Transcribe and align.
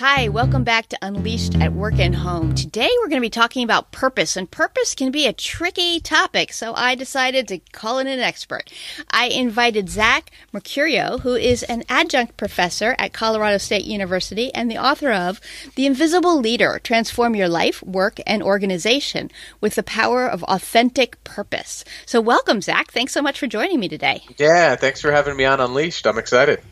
Hi, 0.00 0.30
welcome 0.30 0.64
back 0.64 0.86
to 0.86 0.98
Unleashed 1.02 1.56
at 1.60 1.74
Work 1.74 1.98
and 1.98 2.16
Home. 2.16 2.54
Today 2.54 2.88
we're 2.98 3.10
going 3.10 3.20
to 3.20 3.26
be 3.26 3.28
talking 3.28 3.64
about 3.64 3.92
purpose, 3.92 4.34
and 4.34 4.50
purpose 4.50 4.94
can 4.94 5.12
be 5.12 5.26
a 5.26 5.32
tricky 5.34 6.00
topic, 6.00 6.54
so 6.54 6.72
I 6.74 6.94
decided 6.94 7.46
to 7.48 7.58
call 7.58 7.98
in 7.98 8.06
an 8.06 8.18
expert. 8.18 8.72
I 9.10 9.26
invited 9.26 9.90
Zach 9.90 10.30
Mercurio, 10.54 11.20
who 11.20 11.34
is 11.34 11.62
an 11.64 11.84
adjunct 11.90 12.38
professor 12.38 12.96
at 12.98 13.12
Colorado 13.12 13.58
State 13.58 13.84
University 13.84 14.50
and 14.54 14.70
the 14.70 14.78
author 14.78 15.12
of 15.12 15.38
The 15.74 15.84
Invisible 15.84 16.40
Leader 16.40 16.80
Transform 16.82 17.36
Your 17.36 17.50
Life, 17.50 17.82
Work, 17.82 18.20
and 18.26 18.42
Organization 18.42 19.30
with 19.60 19.74
the 19.74 19.82
Power 19.82 20.26
of 20.26 20.42
Authentic 20.44 21.22
Purpose. 21.24 21.84
So, 22.06 22.22
welcome, 22.22 22.62
Zach. 22.62 22.90
Thanks 22.90 23.12
so 23.12 23.20
much 23.20 23.38
for 23.38 23.46
joining 23.46 23.78
me 23.78 23.88
today. 23.90 24.22
Yeah, 24.38 24.76
thanks 24.76 25.02
for 25.02 25.12
having 25.12 25.36
me 25.36 25.44
on 25.44 25.60
Unleashed. 25.60 26.06
I'm 26.06 26.16
excited. 26.16 26.62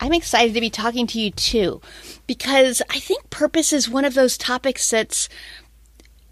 I'm 0.00 0.12
excited 0.12 0.54
to 0.54 0.60
be 0.60 0.70
talking 0.70 1.06
to 1.08 1.20
you 1.20 1.30
too, 1.30 1.80
because 2.26 2.82
I 2.90 2.98
think 2.98 3.30
purpose 3.30 3.72
is 3.72 3.88
one 3.88 4.04
of 4.04 4.14
those 4.14 4.36
topics 4.36 4.90
that's 4.90 5.28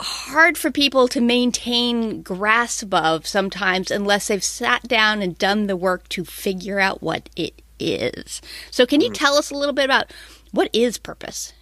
hard 0.00 0.58
for 0.58 0.70
people 0.70 1.08
to 1.08 1.20
maintain 1.20 2.22
grasp 2.22 2.92
of 2.92 3.26
sometimes 3.26 3.90
unless 3.90 4.28
they've 4.28 4.44
sat 4.44 4.82
down 4.82 5.22
and 5.22 5.38
done 5.38 5.66
the 5.66 5.76
work 5.76 6.08
to 6.10 6.24
figure 6.24 6.80
out 6.80 7.02
what 7.02 7.30
it 7.36 7.62
is. 7.78 8.42
So, 8.70 8.86
can 8.86 9.00
you 9.00 9.10
mm. 9.10 9.14
tell 9.14 9.34
us 9.36 9.50
a 9.50 9.54
little 9.54 9.74
bit 9.74 9.84
about 9.84 10.12
what 10.52 10.68
is 10.72 10.98
purpose? 10.98 11.52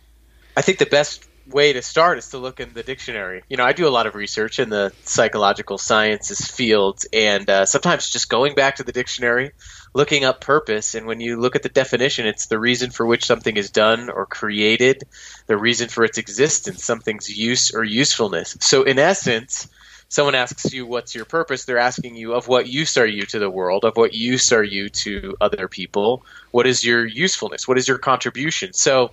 I 0.56 0.62
think 0.62 0.78
the 0.78 0.86
best 0.86 1.26
way 1.52 1.72
to 1.72 1.82
start 1.82 2.18
is 2.18 2.30
to 2.30 2.38
look 2.38 2.60
in 2.60 2.72
the 2.72 2.82
dictionary. 2.82 3.42
You 3.48 3.56
know, 3.56 3.64
I 3.64 3.72
do 3.72 3.86
a 3.86 3.90
lot 3.90 4.06
of 4.06 4.14
research 4.14 4.58
in 4.58 4.70
the 4.70 4.92
psychological 5.04 5.78
sciences 5.78 6.46
field, 6.46 7.04
and 7.12 7.48
uh, 7.48 7.66
sometimes 7.66 8.10
just 8.10 8.28
going 8.28 8.54
back 8.54 8.76
to 8.76 8.84
the 8.84 8.92
dictionary, 8.92 9.52
looking 9.94 10.24
up 10.24 10.40
purpose, 10.40 10.94
and 10.94 11.06
when 11.06 11.20
you 11.20 11.40
look 11.40 11.56
at 11.56 11.62
the 11.62 11.68
definition, 11.68 12.26
it's 12.26 12.46
the 12.46 12.58
reason 12.58 12.90
for 12.90 13.06
which 13.06 13.24
something 13.24 13.56
is 13.56 13.70
done 13.70 14.10
or 14.10 14.26
created, 14.26 15.04
the 15.46 15.56
reason 15.56 15.88
for 15.88 16.04
its 16.04 16.18
existence, 16.18 16.84
something's 16.84 17.28
use 17.28 17.74
or 17.74 17.84
usefulness. 17.84 18.56
So, 18.60 18.82
in 18.82 18.98
essence, 18.98 19.68
someone 20.08 20.34
asks 20.34 20.72
you 20.72 20.86
what's 20.86 21.14
your 21.14 21.24
purpose? 21.24 21.64
They're 21.64 21.78
asking 21.78 22.16
you 22.16 22.34
of 22.34 22.46
what 22.46 22.66
use 22.68 22.98
are 22.98 23.06
you 23.06 23.24
to 23.26 23.38
the 23.38 23.50
world? 23.50 23.84
Of 23.84 23.96
what 23.96 24.12
use 24.12 24.52
are 24.52 24.62
you 24.62 24.90
to 24.90 25.36
other 25.40 25.68
people? 25.68 26.24
What 26.50 26.66
is 26.66 26.84
your 26.84 27.04
usefulness? 27.06 27.66
What 27.66 27.78
is 27.78 27.88
your 27.88 27.98
contribution? 27.98 28.74
So 28.74 29.12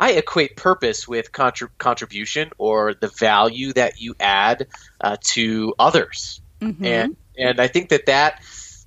I 0.00 0.12
equate 0.12 0.56
purpose 0.56 1.06
with 1.06 1.30
contrib- 1.30 1.76
contribution 1.76 2.52
or 2.56 2.94
the 2.94 3.08
value 3.08 3.74
that 3.74 4.00
you 4.00 4.14
add 4.18 4.68
uh, 4.98 5.18
to 5.34 5.74
others, 5.78 6.40
mm-hmm. 6.58 6.82
and 6.82 7.16
and 7.36 7.60
I 7.60 7.68
think 7.68 7.90
that 7.90 8.06
that 8.06 8.42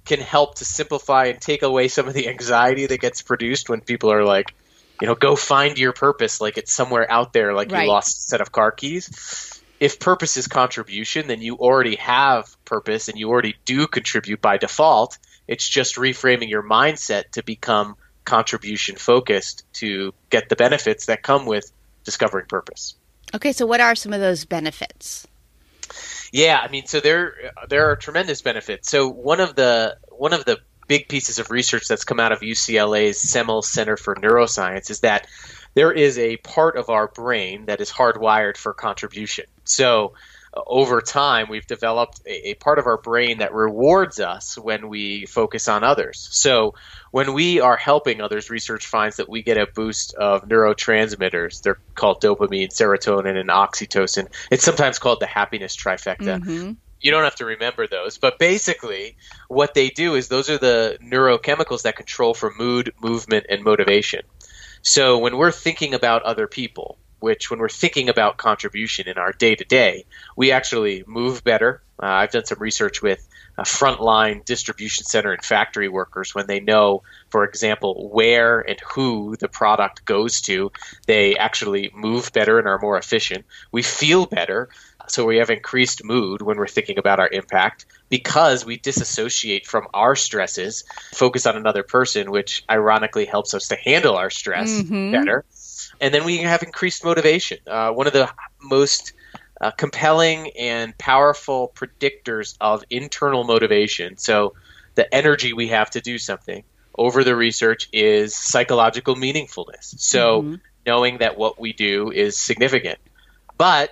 can 0.05 0.20
help 0.20 0.55
to 0.55 0.66
simplify 0.66 1.25
and 1.25 1.39
take 1.39 1.61
away 1.61 1.88
some 1.88 2.08
of 2.08 2.16
the 2.16 2.28
anxiety 2.28 2.88
that 2.88 3.00
gets 3.00 3.22
produced 3.22 3.70
when 3.70 3.81
people 3.81 4.11
are 4.11 4.25
like, 4.25 4.55
you 5.00 5.08
know, 5.08 5.14
go 5.14 5.36
find 5.36 5.78
your 5.78 5.94
purpose, 5.94 6.42
like 6.42 6.58
it's 6.58 6.73
somewhere 6.73 7.09
out 7.09 7.31
there, 7.31 7.53
like 7.53 7.72
right. 7.72 7.83
you 7.83 7.89
lost 7.89 8.17
a 8.17 8.22
set 8.22 8.42
of 8.42 8.52
car 8.52 8.72
keys. 8.72 9.61
If 9.80 10.00
purpose 10.00 10.36
is 10.36 10.48
contribution, 10.48 11.27
then 11.27 11.42
you 11.42 11.58
already 11.58 11.98
have 11.98 12.55
purpose 12.66 13.08
and 13.08 13.20
you 13.20 13.30
already 13.30 13.55
do 13.66 13.86
contribute 13.86 14.42
by 14.42 14.58
default. 14.58 15.20
It's 15.48 15.70
just 15.70 15.95
reframing 15.95 16.50
your 16.50 16.64
mindset 16.64 17.31
to 17.33 17.44
become 17.44 17.98
contribution 18.25 18.95
focused 18.95 19.63
to 19.73 20.13
get 20.29 20.49
the 20.49 20.55
benefits 20.55 21.07
that 21.07 21.23
come 21.23 21.45
with 21.45 21.71
discovering 22.03 22.45
purpose. 22.47 22.95
Okay, 23.33 23.52
so 23.52 23.65
what 23.65 23.81
are 23.81 23.95
some 23.95 24.13
of 24.13 24.19
those 24.19 24.45
benefits? 24.45 25.27
Yeah, 26.31 26.59
I 26.61 26.67
mean, 26.69 26.85
so 26.85 26.99
there 26.99 27.35
there 27.69 27.91
are 27.91 27.95
tremendous 27.95 28.41
benefits. 28.41 28.89
So 28.89 29.07
one 29.07 29.39
of 29.39 29.55
the 29.55 29.97
one 30.09 30.33
of 30.33 30.45
the 30.45 30.59
big 30.88 31.07
pieces 31.07 31.39
of 31.39 31.52
research 31.52 31.88
that's 31.88 32.03
come 32.03 32.19
out 32.19 32.31
of 32.31 32.39
UCLA's 32.39 33.19
Semel 33.19 33.61
Center 33.61 33.97
for 33.97 34.15
Neuroscience 34.15 34.89
is 34.89 35.02
that 35.02 35.27
there 35.75 35.91
is 35.91 36.17
a 36.17 36.37
part 36.37 36.77
of 36.77 36.89
our 36.89 37.08
brain 37.08 37.65
that 37.65 37.81
is 37.81 37.91
hardwired 37.91 38.58
for 38.58 38.73
contribution. 38.73 39.45
So 39.64 40.14
over 40.55 41.02
time, 41.02 41.47
we've 41.49 41.65
developed 41.65 42.21
a, 42.25 42.49
a, 42.49 42.53
part 42.53 42.77
of 42.77 42.86
our 42.86 42.97
brain 42.97 43.39
that 43.39 43.53
rewards 43.53 44.19
us 44.19 44.58
when 44.58 44.87
we 44.87 45.25
focus 45.25 45.67
on 45.67 45.83
others. 45.83 46.27
So, 46.31 46.75
when 47.11 47.33
we 47.33 47.59
are 47.59 47.75
helping 47.75 48.21
others, 48.21 48.49
research 48.49 48.86
finds 48.86 49.17
that 49.17 49.30
we 49.30 49.42
get 49.42 49.58
a 49.58 49.65
boost 49.65 50.13
of 50.13 50.47
neurotransmitters. 50.47 51.61
They're 51.61 51.80
called 51.95 52.21
dopamine, 52.21 52.69
serotonin, 52.69 53.36
and 53.36 53.49
oxytocin. 53.49 54.27
It's 54.52 54.63
sometimes 54.63 54.99
called 54.99 55.19
the 55.19 55.27
happiness 55.27 55.75
trifecta. 55.75 56.39
Mm-hmm. 56.39 56.71
You 57.02 57.11
don't 57.11 57.23
have 57.23 57.36
to 57.36 57.45
remember 57.45 57.87
those, 57.87 58.17
but 58.17 58.39
basically, 58.39 59.17
what 59.47 59.73
they 59.73 59.89
do 59.89 60.15
is 60.15 60.27
those 60.27 60.49
are 60.49 60.58
the 60.58 60.97
neurochemicals 61.03 61.81
that 61.83 61.95
control 61.95 62.33
for 62.33 62.53
mood, 62.58 62.93
movement, 63.02 63.47
and 63.49 63.63
motivation. 63.63 64.21
So, 64.83 65.17
when 65.17 65.37
we're 65.37 65.52
thinking 65.52 65.93
about 65.95 66.23
other 66.23 66.47
people, 66.47 66.97
which 67.23 67.50
when 67.50 67.58
we're 67.58 67.70
thinking 67.70 68.10
about 68.10 68.36
contribution 68.36 69.08
in 69.08 69.17
our 69.17 69.32
day 69.32 69.56
to 69.56 69.64
day, 69.64 70.04
we 70.36 70.52
actually 70.52 71.06
move 71.08 71.42
better. 71.42 71.82
Uh, 71.98 72.08
I've 72.08 72.32
done 72.32 72.44
some 72.44 72.60
research 72.60 73.02
with 73.02 73.26
uh, 73.58 73.64
frontline 73.64 74.44
distribution 74.44 75.06
center 75.06 75.32
and 75.32 75.42
factory 75.42 75.88
workers 75.88 76.36
when 76.36 76.48
they 76.48 76.60
know, 76.60 77.02
for 77.30 77.45
example, 77.45 78.10
where 78.11 78.60
and 78.60 78.78
who 78.82 79.38
the 79.38 79.48
product 79.48 80.04
goes 80.04 80.42
to, 80.42 80.73
they 81.08 81.38
actually 81.38 81.92
move 81.95 82.34
better 82.34 82.60
and 82.60 82.67
are 82.67 82.78
more 82.78 82.98
efficient. 82.98 83.45
We 83.72 83.84
feel 83.84 84.26
better. 84.26 84.67
So 85.08 85.26
we 85.26 85.38
have 85.38 85.50
increased 85.50 86.04
mood 86.04 86.42
when 86.42 86.58
we're 86.58 86.67
thinking 86.67 86.98
about 86.98 87.22
our 87.22 87.30
impact 87.30 87.86
because 88.10 88.66
we 88.66 88.78
disassociate 88.78 89.66
from 89.66 89.88
our 89.94 90.17
stresses, 90.17 90.84
focus 91.14 91.45
on 91.45 91.55
another 91.55 91.84
person, 91.84 92.32
which 92.32 92.66
ironically 92.70 93.26
helps 93.26 93.54
us 93.54 93.70
to 93.70 93.78
handle 93.78 94.17
our 94.17 94.30
stress 94.30 94.70
mm-hmm. 94.70 95.11
better 95.14 95.45
and 95.99 96.14
then 96.14 96.23
we 96.23 96.38
have 96.39 96.64
increased 96.64 97.04
motivation. 97.04 97.58
Uh, 97.67 97.92
one 97.92 98.08
of 98.08 98.14
the 98.14 98.30
most 98.61 99.14
uh, 99.61 99.71
compelling 99.71 100.52
and 100.60 100.98
powerful 100.98 101.71
predictors 101.76 102.55
of 102.60 102.83
internal 102.89 103.44
motivation. 103.44 104.17
So, 104.17 104.54
the 104.95 105.11
energy 105.14 105.54
we 105.54 105.70
have 105.70 105.89
to 105.92 106.02
do 106.02 106.17
something 106.17 106.64
over 106.95 107.23
the 107.23 107.36
research 107.36 107.89
is 107.92 108.36
psychological 108.36 109.16
meaningfulness. 109.16 109.99
So, 109.99 110.42
mm-hmm. 110.42 110.55
knowing 110.86 111.20
that 111.20 111.38
what 111.38 111.60
we 111.60 111.73
do 111.73 112.11
is 112.11 112.38
significant. 112.38 112.99
But, 113.58 113.92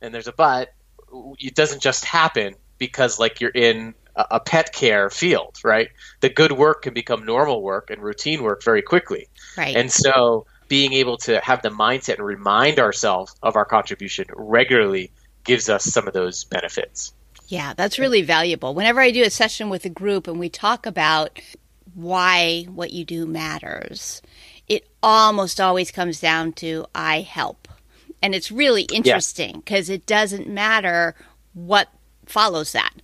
and 0.00 0.14
there's 0.14 0.28
a 0.28 0.32
but, 0.32 0.72
it 1.38 1.54
doesn't 1.54 1.82
just 1.82 2.04
happen 2.04 2.54
because, 2.78 3.18
like, 3.18 3.40
you're 3.40 3.50
in 3.50 3.94
a 4.16 4.40
pet 4.40 4.72
care 4.72 5.10
field, 5.10 5.58
right? 5.64 5.88
The 6.20 6.28
good 6.28 6.52
work 6.52 6.82
can 6.82 6.94
become 6.94 7.24
normal 7.24 7.62
work 7.62 7.90
and 7.90 8.02
routine 8.02 8.42
work 8.42 8.62
very 8.62 8.82
quickly. 8.82 9.28
Right. 9.56 9.76
And 9.76 9.90
so 9.90 10.46
being 10.72 10.94
able 10.94 11.18
to 11.18 11.38
have 11.40 11.60
the 11.60 11.68
mindset 11.68 12.16
and 12.16 12.24
remind 12.24 12.78
ourselves 12.78 13.36
of 13.42 13.56
our 13.56 13.64
contribution 13.66 14.24
regularly 14.34 15.12
gives 15.44 15.68
us 15.68 15.84
some 15.84 16.08
of 16.08 16.14
those 16.14 16.44
benefits. 16.44 17.12
Yeah, 17.48 17.74
that's 17.76 17.98
really 17.98 18.22
valuable. 18.22 18.72
Whenever 18.72 19.02
I 19.02 19.10
do 19.10 19.22
a 19.22 19.28
session 19.28 19.68
with 19.68 19.84
a 19.84 19.90
group 19.90 20.26
and 20.26 20.40
we 20.40 20.48
talk 20.48 20.86
about 20.86 21.38
why 21.92 22.62
what 22.70 22.90
you 22.90 23.04
do 23.04 23.26
matters, 23.26 24.22
it 24.66 24.88
almost 25.02 25.60
always 25.60 25.90
comes 25.90 26.20
down 26.20 26.54
to 26.54 26.86
I 26.94 27.20
help. 27.20 27.68
And 28.22 28.34
it's 28.34 28.50
really 28.50 28.84
interesting 28.84 29.56
because 29.56 29.90
it 29.90 30.06
doesn't 30.06 30.48
matter 30.48 31.14
what 31.52 31.90
follows 32.32 32.72
that. 32.72 32.94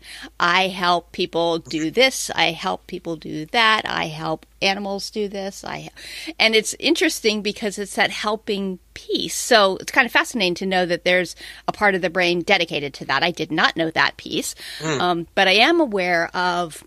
I 0.41 0.69
help 0.69 1.13
people 1.13 1.59
do 1.59 1.91
this. 1.91 2.31
I 2.35 2.53
help 2.53 2.87
people 2.87 3.17
do 3.17 3.45
that. 3.47 3.83
I 3.87 4.07
help 4.07 4.47
animals 4.63 5.11
do 5.11 5.29
this. 5.29 5.65
I, 5.65 5.91
and 6.39 6.55
it's 6.55 6.75
interesting 6.79 7.43
because 7.43 7.79
it's 7.79 7.95
that 7.97 8.11
helping 8.11 8.79
piece. 8.95 9.35
So 9.35 9.77
it's 9.77 9.93
kind 9.93 10.07
of 10.07 10.13
fascinating 10.13 10.55
to 10.57 10.67
know 10.67 10.87
that 10.87 11.05
there's 11.05 11.37
a 11.69 11.73
part 11.73 11.95
of 11.95 12.01
the 12.01 12.09
brain 12.09 12.41
dedicated 12.41 12.95
to 12.95 13.05
that. 13.05 13.23
I 13.23 13.31
did 13.31 13.53
not 13.53 13.77
know 13.77 13.91
that 13.91 14.17
piece, 14.17 14.55
mm. 14.79 14.99
um, 14.99 15.27
but 15.35 15.47
I 15.47 15.53
am 15.53 15.79
aware 15.79 16.35
of 16.35 16.83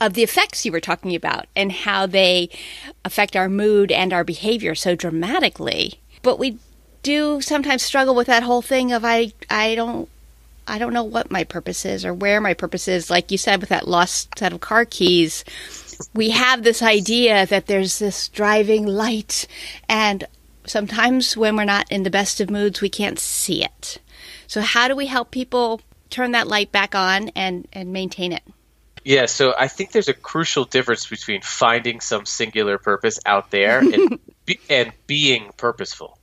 of 0.00 0.14
the 0.14 0.22
effects 0.22 0.64
you 0.64 0.72
were 0.72 0.80
talking 0.80 1.14
about 1.14 1.46
and 1.54 1.70
how 1.70 2.06
they 2.06 2.48
affect 3.04 3.36
our 3.36 3.48
mood 3.48 3.92
and 3.92 4.10
our 4.10 4.24
behavior 4.24 4.74
so 4.74 4.96
dramatically. 4.96 6.00
But 6.22 6.38
we 6.38 6.58
do 7.02 7.40
sometimes 7.42 7.82
struggle 7.82 8.14
with 8.14 8.26
that 8.26 8.42
whole 8.42 8.62
thing 8.62 8.90
of 8.90 9.04
I 9.04 9.32
I 9.48 9.74
don't 9.74 10.08
I 10.68 10.78
don't 10.78 10.92
know 10.92 11.04
what 11.04 11.30
my 11.30 11.44
purpose 11.44 11.84
is 11.84 12.04
or 12.04 12.12
where 12.12 12.40
my 12.40 12.54
purpose 12.54 12.88
is. 12.88 13.10
Like 13.10 13.30
you 13.30 13.38
said, 13.38 13.60
with 13.60 13.68
that 13.68 13.88
lost 13.88 14.38
set 14.38 14.52
of 14.52 14.60
car 14.60 14.84
keys, 14.84 15.44
we 16.14 16.30
have 16.30 16.62
this 16.62 16.82
idea 16.82 17.46
that 17.46 17.66
there's 17.66 17.98
this 17.98 18.28
driving 18.28 18.86
light, 18.86 19.46
and 19.88 20.24
sometimes 20.66 21.36
when 21.36 21.56
we're 21.56 21.64
not 21.64 21.90
in 21.90 22.02
the 22.02 22.10
best 22.10 22.40
of 22.40 22.50
moods, 22.50 22.80
we 22.80 22.88
can't 22.88 23.18
see 23.18 23.64
it. 23.64 23.98
So, 24.46 24.60
how 24.60 24.88
do 24.88 24.96
we 24.96 25.06
help 25.06 25.30
people 25.30 25.80
turn 26.10 26.32
that 26.32 26.48
light 26.48 26.72
back 26.72 26.94
on 26.94 27.30
and, 27.30 27.66
and 27.72 27.92
maintain 27.92 28.32
it? 28.32 28.42
Yeah, 29.04 29.26
so 29.26 29.54
I 29.56 29.68
think 29.68 29.92
there's 29.92 30.08
a 30.08 30.14
crucial 30.14 30.64
difference 30.64 31.06
between 31.06 31.40
finding 31.40 32.00
some 32.00 32.26
singular 32.26 32.76
purpose 32.76 33.20
out 33.24 33.52
there 33.52 33.78
and, 33.78 34.18
be, 34.44 34.58
and 34.68 34.92
being 35.06 35.52
purposeful. 35.56 36.15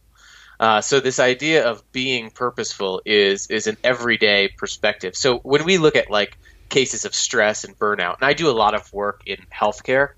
Uh, 0.64 0.80
so 0.80 1.02
this 1.02 1.20
idea 1.20 1.70
of 1.70 1.84
being 1.92 2.32
purposeful 2.32 3.02
is 3.06 3.48
is 3.48 3.68
an 3.68 3.76
everyday 3.84 4.48
perspective. 4.48 5.14
So 5.14 5.40
when 5.40 5.66
we 5.66 5.78
look 5.78 5.98
at 5.98 6.10
like 6.10 6.38
cases 6.70 7.04
of 7.04 7.14
stress 7.14 7.66
and 7.66 7.78
burnout, 7.78 8.16
and 8.22 8.30
I 8.30 8.32
do 8.32 8.50
a 8.50 8.56
lot 8.56 8.74
of 8.74 8.94
work 8.94 9.24
in 9.26 9.36
healthcare, 9.54 10.12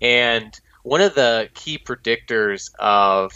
and 0.00 0.56
one 0.84 1.00
of 1.00 1.16
the 1.16 1.48
key 1.54 1.76
predictors 1.76 2.70
of 2.78 3.32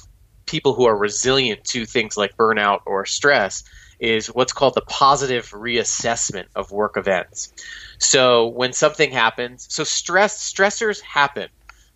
people 0.46 0.74
who 0.74 0.84
are 0.84 0.96
resilient 0.96 1.64
to 1.64 1.86
things 1.86 2.16
like 2.16 2.36
burnout 2.36 2.82
or 2.86 3.04
stress 3.04 3.64
is 3.98 4.28
what's 4.28 4.52
called 4.52 4.74
the 4.74 4.82
positive 4.82 5.50
reassessment 5.50 6.46
of 6.54 6.70
work 6.70 6.96
events. 6.96 7.52
So 7.98 8.46
when 8.46 8.72
something 8.72 9.10
happens, 9.10 9.66
so 9.70 9.82
stress 9.82 10.52
stressors 10.52 11.00
happen. 11.00 11.48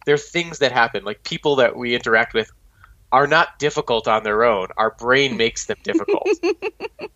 They're 0.05 0.19
things 0.19 0.59
that 0.59 0.73
happen, 0.73 1.05
like 1.05 1.23
people 1.23 1.57
that 1.57 1.77
we 1.77 1.95
interact 1.95 2.35
with 2.35 2.51
are 3.11 3.27
not 3.27 3.59
difficult 3.59 4.09
on 4.09 4.23
their 4.23 4.45
own. 4.45 4.69
Our 4.77 4.91
brain 4.91 5.37
makes 5.37 5.67
them 5.67 5.79
difficult. 5.83 6.29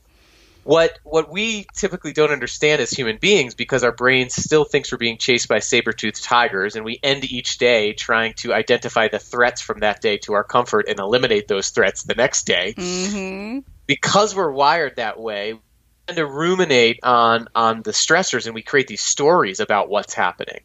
what 0.64 0.98
what 1.02 1.30
we 1.30 1.66
typically 1.74 2.12
don't 2.12 2.30
understand 2.30 2.80
as 2.80 2.90
human 2.90 3.16
beings 3.16 3.54
because 3.54 3.82
our 3.82 3.92
brain 3.92 4.30
still 4.30 4.64
thinks 4.64 4.92
we're 4.92 4.98
being 4.98 5.18
chased 5.18 5.48
by 5.48 5.58
saber-toothed 5.58 6.22
tigers 6.22 6.76
and 6.76 6.84
we 6.84 7.00
end 7.02 7.24
each 7.24 7.58
day 7.58 7.92
trying 7.92 8.32
to 8.34 8.54
identify 8.54 9.08
the 9.08 9.18
threats 9.18 9.60
from 9.60 9.80
that 9.80 10.00
day 10.00 10.18
to 10.18 10.34
our 10.34 10.44
comfort 10.44 10.86
and 10.88 11.00
eliminate 11.00 11.48
those 11.48 11.70
threats 11.70 12.04
the 12.04 12.14
next 12.14 12.44
day 12.44 12.74
Mm-hmm. 12.76 13.60
because 13.86 14.34
we're 14.34 14.52
wired 14.52 14.96
that 14.96 15.18
way 15.18 15.54
we 15.54 15.60
tend 16.06 16.16
to 16.16 16.26
ruminate 16.26 17.00
on 17.02 17.48
on 17.54 17.82
the 17.82 17.90
stressors 17.90 18.46
and 18.46 18.54
we 18.54 18.62
create 18.62 18.86
these 18.86 19.02
stories 19.02 19.58
about 19.58 19.88
what's 19.88 20.14
happening 20.14 20.60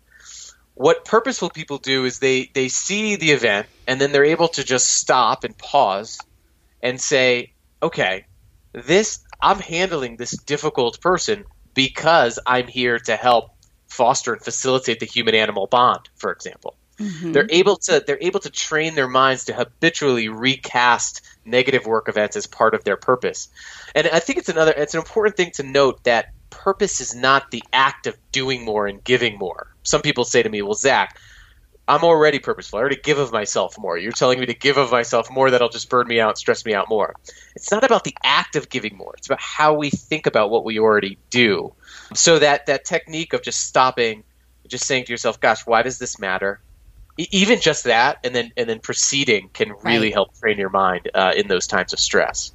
what 0.77 1.05
purposeful 1.05 1.49
people 1.49 1.79
do 1.79 2.05
is 2.05 2.19
they 2.19 2.49
they 2.53 2.67
see 2.67 3.15
the 3.15 3.31
event 3.31 3.67
and 3.87 3.99
then 3.99 4.11
they're 4.11 4.25
able 4.25 4.47
to 4.47 4.63
just 4.63 4.89
stop 4.89 5.43
and 5.43 5.57
pause 5.57 6.19
and 6.81 7.01
say 7.01 7.53
okay 7.81 8.25
this 8.73 9.19
i'm 9.41 9.59
handling 9.59 10.17
this 10.17 10.37
difficult 10.43 11.01
person 11.01 11.45
because 11.73 12.39
i'm 12.45 12.67
here 12.67 12.99
to 12.99 13.15
help 13.15 13.49
foster 13.87 14.33
and 14.33 14.43
facilitate 14.43 14.99
the 14.99 15.05
human 15.05 15.33
animal 15.33 15.67
bond 15.67 16.09
for 16.15 16.31
example 16.31 16.75
Mm-hmm. 16.97 17.31
they're 17.31 17.47
able 17.51 17.75
to 17.75 18.03
they're 18.07 18.17
able 18.19 18.39
to 18.39 18.49
train 18.49 18.95
their 18.95 19.07
minds 19.07 19.45
to 19.45 19.53
habitually 19.53 20.29
recast 20.29 21.21
negative 21.45 21.85
work 21.85 22.09
events 22.09 22.35
as 22.35 22.47
part 22.47 22.73
of 22.73 22.83
their 22.83 22.97
purpose 22.97 23.49
and 23.93 24.07
i 24.07 24.17
think 24.17 24.39
it's 24.39 24.49
another 24.49 24.73
it's 24.75 24.95
an 24.95 25.01
important 25.01 25.37
thing 25.37 25.51
to 25.51 25.61
note 25.61 26.03
that 26.05 26.33
purpose 26.49 27.01
is 27.01 27.15
not 27.15 27.51
the 27.51 27.63
act 27.73 28.07
of 28.07 28.17
doing 28.31 28.63
more 28.63 28.87
and 28.87 29.03
giving 29.03 29.37
more. 29.37 29.67
Some 29.83 30.01
people 30.01 30.25
say 30.25 30.43
to 30.43 30.49
me 30.49 30.61
well 30.61 30.73
zach 30.73 31.17
i'm 31.87 32.03
already 32.03 32.39
purposeful. 32.39 32.77
I 32.77 32.81
already 32.81 32.99
give 33.01 33.17
of 33.17 33.31
myself 33.31 33.77
more. 33.79 33.97
You're 33.97 34.11
telling 34.11 34.39
me 34.39 34.45
to 34.47 34.53
give 34.53 34.77
of 34.77 34.91
myself 34.91 35.31
more 35.31 35.49
that'll 35.49 35.69
just 35.69 35.89
burn 35.89 36.07
me 36.07 36.19
out 36.19 36.37
stress 36.37 36.65
me 36.65 36.73
out 36.73 36.89
more. 36.89 37.15
It's 37.55 37.71
not 37.71 37.83
about 37.83 38.03
the 38.03 38.15
act 38.23 38.55
of 38.55 38.69
giving 38.69 38.97
more. 38.97 39.13
It's 39.17 39.27
about 39.27 39.41
how 39.41 39.73
we 39.75 39.89
think 39.89 40.25
about 40.25 40.49
what 40.49 40.65
we 40.65 40.79
already 40.79 41.17
do. 41.29 41.73
So 42.13 42.39
that 42.39 42.65
that 42.65 42.83
technique 42.85 43.33
of 43.33 43.41
just 43.41 43.61
stopping 43.61 44.23
just 44.67 44.85
saying 44.85 45.05
to 45.05 45.13
yourself 45.13 45.39
gosh 45.39 45.65
why 45.65 45.81
does 45.81 45.97
this 45.97 46.19
matter? 46.19 46.59
Even 47.17 47.61
just 47.61 47.85
that 47.85 48.17
and 48.23 48.35
then 48.35 48.51
and 48.57 48.69
then 48.69 48.79
proceeding 48.79 49.49
can 49.53 49.71
really 49.81 50.07
Right. 50.07 50.13
help 50.13 50.37
train 50.37 50.57
your 50.57 50.69
mind 50.69 51.09
uh, 51.15 51.33
in 51.35 51.47
those 51.47 51.67
times 51.67 51.93
of 51.93 51.99
stress. 51.99 52.51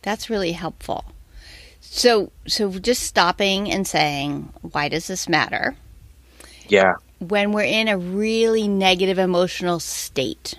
That's 0.00 0.30
really 0.30 0.52
helpful. 0.52 1.04
So, 1.94 2.32
so 2.46 2.70
just 2.78 3.02
stopping 3.02 3.70
and 3.70 3.86
saying, 3.86 4.50
"Why 4.62 4.88
does 4.88 5.08
this 5.08 5.28
matter?" 5.28 5.76
yeah 6.66 6.94
When 7.18 7.52
we're 7.52 7.64
in 7.64 7.86
a 7.86 7.98
really 7.98 8.66
negative 8.66 9.18
emotional 9.18 9.78
state, 9.78 10.54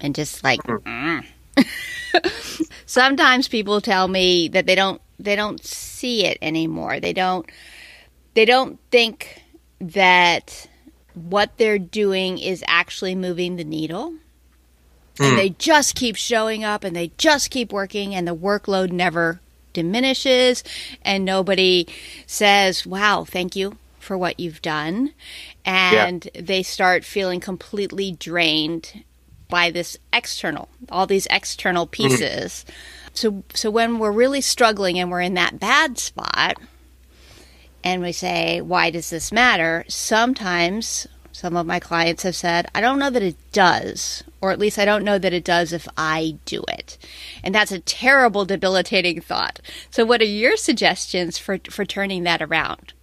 and 0.00 0.14
just 0.14 0.42
like, 0.42 0.58
mm. 0.62 1.26
sometimes 2.86 3.46
people 3.46 3.82
tell 3.82 4.08
me 4.08 4.48
that 4.48 4.64
they 4.64 4.74
don't 4.74 5.02
they 5.18 5.36
don't 5.36 5.62
see 5.62 6.24
it 6.24 6.38
anymore. 6.40 6.98
They 6.98 7.12
don't 7.12 7.44
they 8.32 8.46
don't 8.46 8.80
think 8.90 9.42
that 9.82 10.66
what 11.12 11.58
they're 11.58 11.78
doing 11.78 12.38
is 12.38 12.64
actually 12.66 13.14
moving 13.14 13.56
the 13.56 13.64
needle. 13.64 14.14
And 15.18 15.36
they 15.36 15.50
just 15.50 15.96
keep 15.96 16.16
showing 16.16 16.64
up 16.64 16.82
and 16.82 16.96
they 16.96 17.12
just 17.18 17.50
keep 17.50 17.70
working 17.70 18.14
and 18.14 18.26
the 18.26 18.34
workload 18.34 18.90
never 18.90 19.40
diminishes 19.72 20.64
and 21.02 21.24
nobody 21.24 21.86
says, 22.26 22.86
"Wow, 22.86 23.24
thank 23.24 23.56
you 23.56 23.76
for 23.98 24.16
what 24.16 24.40
you've 24.40 24.62
done." 24.62 25.12
And 25.64 26.28
they 26.34 26.62
start 26.62 27.04
feeling 27.04 27.40
completely 27.40 28.12
drained 28.12 29.04
by 29.48 29.70
this 29.70 29.98
external, 30.12 30.68
all 30.90 31.06
these 31.06 31.26
external 31.30 31.86
mm-hmm. 31.86 32.08
pieces. 32.08 32.64
So 33.12 33.42
so 33.54 33.70
when 33.70 33.98
we're 33.98 34.12
really 34.12 34.40
struggling 34.40 34.98
and 34.98 35.10
we're 35.10 35.20
in 35.20 35.34
that 35.34 35.58
bad 35.58 35.98
spot 35.98 36.56
and 37.82 38.00
we 38.02 38.12
say, 38.12 38.60
"Why 38.60 38.90
does 38.90 39.10
this 39.10 39.32
matter?" 39.32 39.84
Sometimes 39.88 41.06
some 41.32 41.56
of 41.56 41.66
my 41.66 41.80
clients 41.80 42.22
have 42.22 42.36
said, 42.36 42.68
"I 42.74 42.80
don't 42.80 42.98
know 42.98 43.10
that 43.10 43.22
it 43.22 43.36
does." 43.52 44.22
Or 44.40 44.50
at 44.50 44.58
least 44.58 44.78
I 44.78 44.84
don't 44.84 45.04
know 45.04 45.18
that 45.18 45.34
it 45.34 45.44
does 45.44 45.72
if 45.72 45.86
I 45.96 46.38
do 46.44 46.62
it. 46.68 46.96
And 47.42 47.54
that's 47.54 47.72
a 47.72 47.80
terrible 47.80 48.44
debilitating 48.44 49.20
thought. 49.20 49.60
So 49.90 50.04
what 50.04 50.20
are 50.20 50.24
your 50.24 50.56
suggestions 50.56 51.38
for 51.38 51.58
for 51.70 51.84
turning 51.84 52.22
that 52.24 52.40
around? 52.40 52.94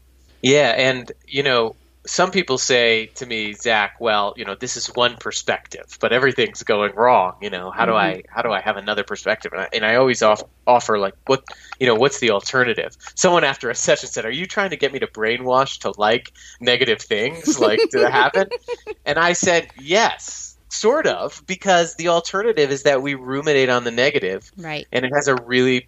yeah 0.41 0.73
and 0.77 1.11
you 1.27 1.43
know 1.43 1.75
some 2.05 2.31
people 2.31 2.57
say 2.57 3.07
to 3.07 3.25
me 3.25 3.51
zach 3.53 3.97
well 3.99 4.33
you 4.37 4.45
know 4.45 4.55
this 4.55 4.77
is 4.77 4.87
one 4.87 5.17
perspective 5.17 5.97
but 5.99 6.13
everything's 6.13 6.63
going 6.63 6.93
wrong 6.95 7.35
you 7.41 7.49
know 7.49 7.69
how 7.69 7.85
do 7.85 7.93
i 7.93 8.13
mm-hmm. 8.13 8.33
how 8.33 8.41
do 8.41 8.51
i 8.51 8.61
have 8.61 8.77
another 8.77 9.03
perspective 9.03 9.51
and 9.51 9.61
i, 9.61 9.69
and 9.73 9.85
I 9.85 9.95
always 9.95 10.21
off, 10.21 10.41
offer 10.65 10.97
like 10.97 11.15
what 11.25 11.43
you 11.79 11.87
know 11.87 11.95
what's 11.95 12.19
the 12.19 12.31
alternative 12.31 12.95
someone 13.15 13.43
after 13.43 13.69
a 13.69 13.75
session 13.75 14.09
said 14.09 14.25
are 14.25 14.31
you 14.31 14.45
trying 14.45 14.69
to 14.69 14.77
get 14.77 14.93
me 14.93 14.99
to 14.99 15.07
brainwash 15.07 15.79
to 15.79 15.93
like 15.97 16.31
negative 16.61 17.01
things 17.01 17.59
like 17.59 17.79
did 17.91 18.03
it 18.03 18.11
happen 18.11 18.47
and 19.05 19.17
i 19.17 19.33
said 19.33 19.67
yes 19.81 20.56
sort 20.69 21.07
of 21.07 21.41
because 21.47 21.95
the 21.95 22.09
alternative 22.09 22.71
is 22.71 22.83
that 22.83 23.01
we 23.01 23.15
ruminate 23.15 23.69
on 23.69 23.83
the 23.83 23.91
negative 23.91 24.51
Right. 24.57 24.87
and 24.91 25.05
it 25.05 25.11
has 25.13 25.27
a 25.27 25.35
really 25.35 25.87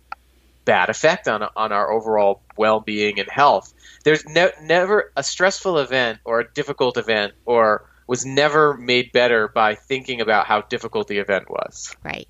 bad 0.65 0.89
effect 0.89 1.27
on 1.27 1.43
on 1.55 1.71
our 1.71 1.91
overall 1.91 2.41
well-being 2.57 3.19
and 3.19 3.29
health. 3.29 3.73
There's 4.03 4.25
ne- 4.25 4.51
never 4.61 5.11
a 5.15 5.23
stressful 5.23 5.79
event 5.79 6.19
or 6.25 6.39
a 6.41 6.51
difficult 6.53 6.97
event 6.97 7.33
or 7.45 7.85
was 8.07 8.25
never 8.25 8.75
made 8.75 9.11
better 9.11 9.47
by 9.47 9.75
thinking 9.75 10.21
about 10.21 10.45
how 10.47 10.61
difficult 10.61 11.07
the 11.07 11.17
event 11.19 11.49
was, 11.49 11.95
Right. 12.03 12.27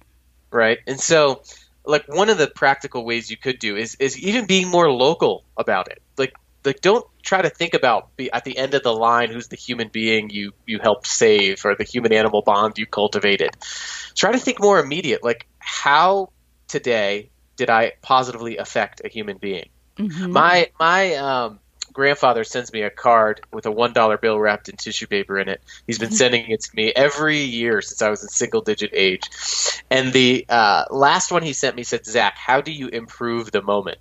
right? 0.51 0.79
And 0.87 0.99
so 0.99 1.41
like 1.85 2.05
one 2.07 2.29
of 2.29 2.37
the 2.37 2.47
practical 2.47 3.05
ways 3.05 3.31
you 3.31 3.37
could 3.37 3.59
do 3.59 3.75
is 3.75 3.95
is 3.95 4.17
even 4.19 4.45
being 4.45 4.67
more 4.67 4.91
local 4.91 5.43
about 5.57 5.87
it. 5.89 6.01
Like 6.65 6.81
don't 6.81 7.05
try 7.23 7.41
to 7.41 7.49
think 7.49 7.73
about 7.73 8.15
be 8.17 8.31
at 8.31 8.43
the 8.43 8.57
end 8.57 8.73
of 8.73 8.83
the 8.83 8.93
line 8.93 9.29
who's 9.29 9.47
the 9.47 9.55
human 9.55 9.89
being 9.89 10.29
you 10.29 10.53
you 10.65 10.79
helped 10.79 11.07
save 11.07 11.65
or 11.65 11.75
the 11.75 11.83
human 11.83 12.13
animal 12.13 12.41
bond 12.41 12.77
you 12.77 12.85
cultivated. 12.85 13.51
Try 14.15 14.31
to 14.31 14.39
think 14.39 14.59
more 14.59 14.79
immediate 14.79 15.23
like 15.23 15.47
how 15.59 16.31
today 16.67 17.29
did 17.55 17.69
I 17.69 17.93
positively 18.01 18.57
affect 18.57 19.01
a 19.03 19.09
human 19.09 19.37
being? 19.37 19.69
Mhm. 19.97 20.31
My 20.31 20.69
my 20.79 21.15
um, 21.15 21.59
grandfather 21.91 22.43
sends 22.45 22.71
me 22.71 22.83
a 22.83 22.89
card 22.89 23.41
with 23.51 23.65
a 23.65 23.71
one 23.71 23.91
dollar 23.91 24.17
bill 24.17 24.39
wrapped 24.39 24.69
in 24.69 24.77
tissue 24.77 25.07
paper 25.07 25.37
in 25.37 25.49
it. 25.49 25.61
He's 25.85 25.99
been 25.99 26.11
sending 26.11 26.49
it 26.49 26.61
to 26.61 26.69
me 26.75 26.93
every 26.95 27.39
year 27.39 27.81
since 27.81 28.01
I 28.01 28.09
was 28.09 28.23
in 28.23 28.29
single 28.29 28.61
digit 28.61 28.91
age. 28.93 29.23
And 29.89 30.13
the 30.13 30.45
uh, 30.47 30.85
last 30.89 31.31
one 31.31 31.43
he 31.43 31.53
sent 31.53 31.75
me 31.75 31.83
said, 31.83 32.05
"Zach, 32.05 32.35
how 32.37 32.61
do 32.61 32.71
you 32.71 32.87
improve 32.87 33.51
the 33.51 33.61
moment?" 33.61 33.97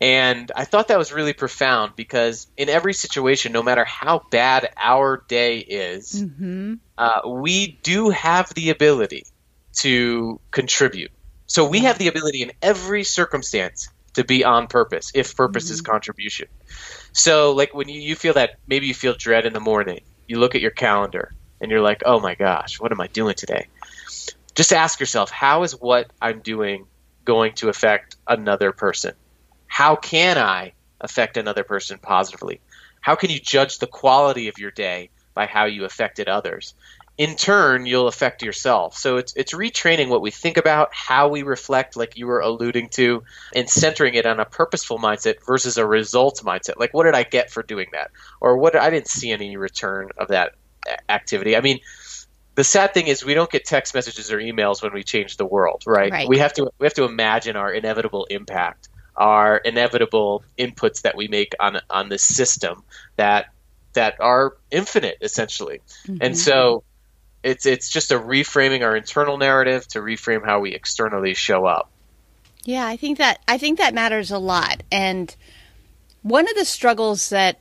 And 0.00 0.52
I 0.54 0.64
thought 0.64 0.88
that 0.88 0.98
was 0.98 1.12
really 1.12 1.32
profound 1.32 1.92
because 1.96 2.46
in 2.56 2.68
every 2.68 2.92
situation, 2.92 3.52
no 3.52 3.62
matter 3.62 3.84
how 3.84 4.22
bad 4.30 4.68
our 4.76 5.24
day 5.28 5.58
is, 5.58 6.22
Mhm. 6.22 6.80
uh, 6.98 7.20
we 7.26 7.78
do 7.82 8.10
have 8.10 8.52
the 8.54 8.70
ability 8.70 9.24
to 9.80 10.40
contribute. 10.50 11.10
So 11.46 11.66
we 11.66 11.80
have 11.80 11.98
the 11.98 12.08
ability 12.08 12.42
in 12.42 12.52
every 12.60 13.04
circumstance 13.04 13.88
to 14.14 14.24
be 14.24 14.44
on 14.44 14.66
purpose 14.66 15.10
if 15.14 15.36
purpose 15.36 15.70
is 15.70 15.80
contribution. 15.82 16.48
So 17.12 17.52
like 17.52 17.74
when 17.74 17.88
you, 17.88 18.00
you 18.00 18.16
feel 18.16 18.34
that 18.34 18.56
maybe 18.66 18.86
you 18.86 18.94
feel 18.94 19.14
dread 19.18 19.46
in 19.46 19.52
the 19.52 19.60
morning, 19.60 20.00
you 20.26 20.38
look 20.38 20.54
at 20.54 20.60
your 20.60 20.70
calendar 20.70 21.32
and 21.60 21.70
you're 21.70 21.82
like, 21.82 22.02
oh 22.04 22.20
my 22.20 22.34
gosh, 22.34 22.80
what 22.80 22.92
am 22.92 23.00
I 23.00 23.06
doing 23.08 23.34
today? 23.34 23.68
Just 24.54 24.72
ask 24.72 25.00
yourself, 25.00 25.30
how 25.30 25.62
is 25.62 25.72
what 25.72 26.10
I'm 26.20 26.40
doing 26.40 26.86
going 27.24 27.52
to 27.56 27.68
affect 27.68 28.16
another 28.26 28.72
person? 28.72 29.14
How 29.76 29.94
can 29.94 30.38
I 30.38 30.72
affect 31.02 31.36
another 31.36 31.62
person 31.62 31.98
positively? 31.98 32.60
How 33.02 33.14
can 33.14 33.28
you 33.28 33.38
judge 33.38 33.76
the 33.76 33.86
quality 33.86 34.48
of 34.48 34.58
your 34.58 34.70
day 34.70 35.10
by 35.34 35.44
how 35.44 35.66
you 35.66 35.84
affected 35.84 36.28
others? 36.28 36.72
In 37.18 37.36
turn, 37.36 37.84
you'll 37.84 38.08
affect 38.08 38.42
yourself. 38.42 38.96
So 38.96 39.18
it's 39.18 39.34
it's 39.36 39.52
retraining 39.52 40.08
what 40.08 40.22
we 40.22 40.30
think 40.30 40.56
about, 40.56 40.94
how 40.94 41.28
we 41.28 41.42
reflect, 41.42 41.94
like 41.94 42.16
you 42.16 42.26
were 42.26 42.40
alluding 42.40 42.88
to, 43.00 43.22
and 43.54 43.68
centering 43.68 44.14
it 44.14 44.24
on 44.24 44.40
a 44.40 44.46
purposeful 44.46 44.98
mindset 44.98 45.44
versus 45.46 45.76
a 45.76 45.86
results 45.86 46.40
mindset. 46.40 46.78
Like, 46.78 46.94
what 46.94 47.04
did 47.04 47.14
I 47.14 47.24
get 47.24 47.50
for 47.50 47.62
doing 47.62 47.88
that, 47.92 48.10
or 48.40 48.56
what 48.56 48.76
I 48.76 48.88
didn't 48.88 49.08
see 49.08 49.30
any 49.30 49.58
return 49.58 50.08
of 50.16 50.28
that 50.28 50.54
activity. 51.08 51.56
I 51.56 51.60
mean, 51.60 51.80
the 52.54 52.64
sad 52.64 52.94
thing 52.94 53.08
is 53.08 53.24
we 53.24 53.34
don't 53.34 53.50
get 53.50 53.64
text 53.64 53.94
messages 53.94 54.32
or 54.32 54.38
emails 54.38 54.82
when 54.82 54.92
we 54.92 55.02
change 55.02 55.36
the 55.36 55.46
world, 55.46 55.82
right? 55.86 56.10
Right. 56.10 56.28
We 56.28 56.38
have 56.38 56.54
to 56.54 56.70
we 56.78 56.86
have 56.86 56.94
to 56.94 57.04
imagine 57.04 57.56
our 57.56 57.70
inevitable 57.70 58.26
impact, 58.30 58.88
our 59.16 59.56
inevitable 59.56 60.44
inputs 60.58 61.02
that 61.02 61.16
we 61.16 61.28
make 61.28 61.54
on 61.58 61.80
on 61.90 62.08
this 62.08 62.24
system 62.24 62.82
that 63.16 63.46
that 63.94 64.20
are 64.20 64.56
infinite 64.70 65.18
essentially. 65.20 65.80
And 66.06 66.20
mm-hmm. 66.20 66.34
so 66.34 66.84
It's 67.42 67.64
it's 67.64 67.88
just 67.88 68.10
a 68.10 68.18
reframing 68.18 68.82
our 68.82 68.96
internal 68.96 69.38
narrative 69.38 69.86
to 69.88 70.00
reframe 70.00 70.44
how 70.44 70.58
we 70.58 70.74
externally 70.74 71.34
show 71.34 71.64
up. 71.64 71.88
Yeah, 72.64 72.84
I 72.84 72.96
think 72.96 73.18
that 73.18 73.38
I 73.46 73.56
think 73.56 73.78
that 73.78 73.94
matters 73.94 74.32
a 74.32 74.38
lot. 74.38 74.82
And 74.90 75.34
one 76.22 76.48
of 76.48 76.56
the 76.56 76.64
struggles 76.64 77.28
that 77.28 77.60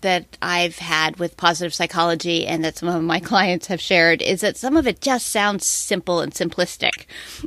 that 0.00 0.36
I've 0.40 0.78
had 0.78 1.16
with 1.16 1.36
positive 1.36 1.74
psychology 1.74 2.46
and 2.46 2.64
that 2.64 2.76
some 2.76 2.88
of 2.88 3.02
my 3.02 3.20
clients 3.32 3.66
have 3.68 3.80
shared 3.80 4.22
is 4.22 4.40
that 4.40 4.56
some 4.56 4.76
of 4.76 4.86
it 4.86 5.00
just 5.00 5.26
sounds 5.28 5.66
simple 5.66 6.20
and 6.20 6.32
simplistic. 6.32 7.06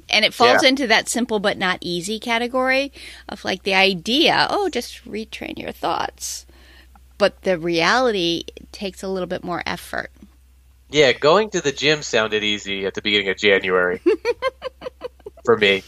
And 0.10 0.25
it 0.25 0.34
falls 0.34 0.63
yeah. 0.63 0.70
into 0.70 0.88
that 0.88 1.10
simple 1.10 1.39
but 1.39 1.58
not 1.58 1.79
easy 1.82 2.20
category 2.20 2.91
of 3.27 3.46
like 3.46 3.63
the 3.63 3.74
idea, 3.74 4.48
oh, 4.50 4.70
just 4.70 5.06
retrain 5.06 5.58
your 5.58 5.72
thoughts. 5.72 6.46
But 7.18 7.41
the 7.41 7.58
reality 7.58 8.46
takes 8.72 9.03
a 9.03 9.10
little 9.10 9.27
bit 9.27 9.44
more 9.44 9.62
effort. 9.65 10.12
Yeah, 10.89 11.12
going 11.12 11.51
to 11.51 11.62
the 11.62 11.72
gym 11.72 12.01
sounded 12.01 12.44
easy 12.44 12.86
at 12.86 12.96
the 12.96 13.01
beginning 13.01 13.29
of 13.29 13.38
January 13.38 14.01
for 15.46 15.56
me. 15.56 15.84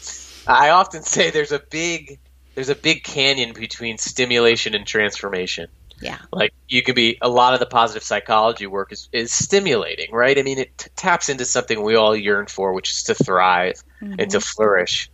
I 0.46 0.70
often 0.70 1.02
say 1.02 1.30
there's 1.30 1.52
a 1.52 1.58
big 1.58 2.18
there's 2.54 2.68
a 2.68 2.74
big 2.74 3.02
canyon 3.02 3.54
between 3.54 3.98
stimulation 3.98 4.74
and 4.74 4.86
transformation. 4.86 5.68
Yeah. 6.02 6.18
Like 6.32 6.52
you 6.68 6.82
could 6.82 6.94
be 6.94 7.18
a 7.22 7.28
lot 7.28 7.54
of 7.54 7.60
the 7.60 7.66
positive 7.66 8.02
psychology 8.02 8.66
work 8.66 8.92
is, 8.92 9.08
is 9.12 9.32
stimulating, 9.32 10.12
right? 10.12 10.38
I 10.38 10.42
mean, 10.42 10.58
it 10.58 10.76
t- 10.76 10.90
taps 10.96 11.28
into 11.28 11.44
something 11.44 11.82
we 11.82 11.94
all 11.94 12.16
yearn 12.16 12.46
for, 12.46 12.72
which 12.72 12.90
is 12.90 13.04
to 13.04 13.14
thrive 13.14 13.82
mm-hmm. 14.00 14.16
and 14.18 14.30
to 14.32 14.40
flourish. 14.40 15.10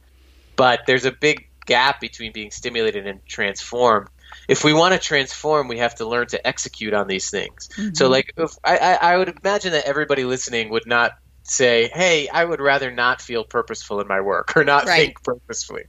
But 0.57 0.81
there's 0.87 1.05
a 1.05 1.13
big 1.13 1.49
gap 1.67 2.01
between 2.01 2.33
being 2.33 2.51
stimulated 2.51 3.07
and 3.07 3.25
transformed. 3.27 4.09
If 4.49 4.65
we 4.65 4.73
want 4.73 4.95
to 4.95 4.99
transform, 4.99 5.69
we 5.69 5.79
have 5.79 5.97
to 5.97 6.07
learn 6.07 6.27
to 6.29 6.47
execute 6.47 6.95
on 6.95 7.07
these 7.07 7.31
things. 7.31 7.69
Mm-hmm. 7.77 7.95
So, 7.95 8.09
like, 8.09 8.33
if, 8.37 8.53
I, 8.65 8.79
I, 8.79 8.93
I 8.95 9.17
would 9.19 9.29
imagine 9.29 9.73
that 9.73 9.85
everybody 9.85 10.25
listening 10.25 10.71
would 10.71 10.87
not 10.87 11.13
say, 11.43 11.89
"Hey, 11.93 12.29
I 12.29 12.45
would 12.45 12.61
rather 12.61 12.91
not 12.91 13.21
feel 13.21 13.45
purposeful 13.45 14.01
in 14.01 14.09
my 14.09 14.21
work 14.21 14.57
or 14.57 14.65
not 14.65 14.87
right. 14.87 14.99
think 14.99 15.23
purposefully." 15.23 15.85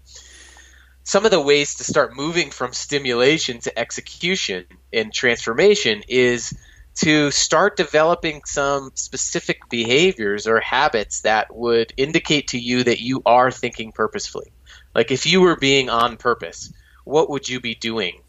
Some 1.10 1.25
of 1.25 1.32
the 1.32 1.42
ways 1.42 1.74
to 1.74 1.84
start 1.84 2.16
moving 2.16 2.51
from 2.51 2.72
stimulation 2.72 3.58
to 3.58 3.80
execution 3.80 4.66
and 4.94 5.12
transformation 5.12 6.04
is 6.08 6.56
to 6.98 7.32
start 7.32 7.75
developing 7.75 8.42
some 8.46 8.92
specific 8.94 9.58
behaviors 9.72 10.46
or 10.46 10.60
habits 10.60 11.22
that 11.22 11.48
would 11.56 11.92
indicate 11.98 12.50
to 12.50 12.60
you 12.60 12.84
that 12.84 13.01
you 13.01 13.24
are 13.25 13.50
thinking 13.50 13.92
purposefully. 13.92 14.51
Like 14.94 15.10
if 15.10 15.25
you 15.25 15.42
were 15.42 15.56
being 15.56 15.89
on 15.89 16.18
purpose, 16.18 16.72
what 17.06 17.28
would 17.32 17.50
you 17.50 17.60
be 17.60 17.74
doing 17.74 18.22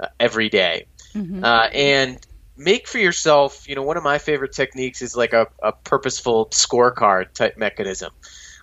uh, 0.00 0.08
every 0.18 0.48
day? 0.48 0.86
Mm-hmm. 1.14 1.44
Uh, 1.44 1.68
and 1.72 2.26
make 2.56 2.88
for 2.88 2.98
yourself, 2.98 3.68
you 3.68 3.76
know, 3.76 3.84
one 3.84 3.96
of 3.96 4.02
my 4.02 4.18
favorite 4.18 4.54
techniques 4.54 5.02
is 5.02 5.14
like 5.16 5.34
a, 5.34 5.46
a 5.62 5.70
purposeful 5.70 6.46
scorecard 6.46 7.32
type 7.32 7.56
mechanism 7.56 8.10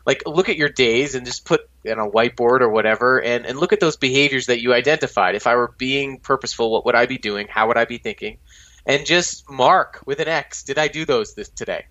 like 0.05 0.23
look 0.25 0.49
at 0.49 0.57
your 0.57 0.69
days 0.69 1.15
and 1.15 1.25
just 1.25 1.45
put 1.45 1.61
in 1.83 1.99
a 1.99 2.09
whiteboard 2.09 2.61
or 2.61 2.69
whatever 2.69 3.21
and, 3.21 3.45
and 3.45 3.57
look 3.57 3.73
at 3.73 3.79
those 3.79 3.97
behaviors 3.97 4.47
that 4.47 4.61
you 4.61 4.73
identified. 4.73 5.35
If 5.35 5.47
I 5.47 5.55
were 5.55 5.73
being 5.77 6.19
purposeful, 6.19 6.71
what 6.71 6.85
would 6.85 6.95
I 6.95 7.05
be 7.05 7.17
doing? 7.17 7.47
How 7.49 7.67
would 7.67 7.77
I 7.77 7.85
be 7.85 7.97
thinking? 7.97 8.37
And 8.85 9.05
just 9.05 9.49
mark 9.49 10.01
with 10.05 10.19
an 10.19 10.27
X, 10.27 10.63
did 10.63 10.77
I 10.77 10.87
do 10.87 11.05
those 11.05 11.33
this 11.33 11.49
today? 11.49 11.85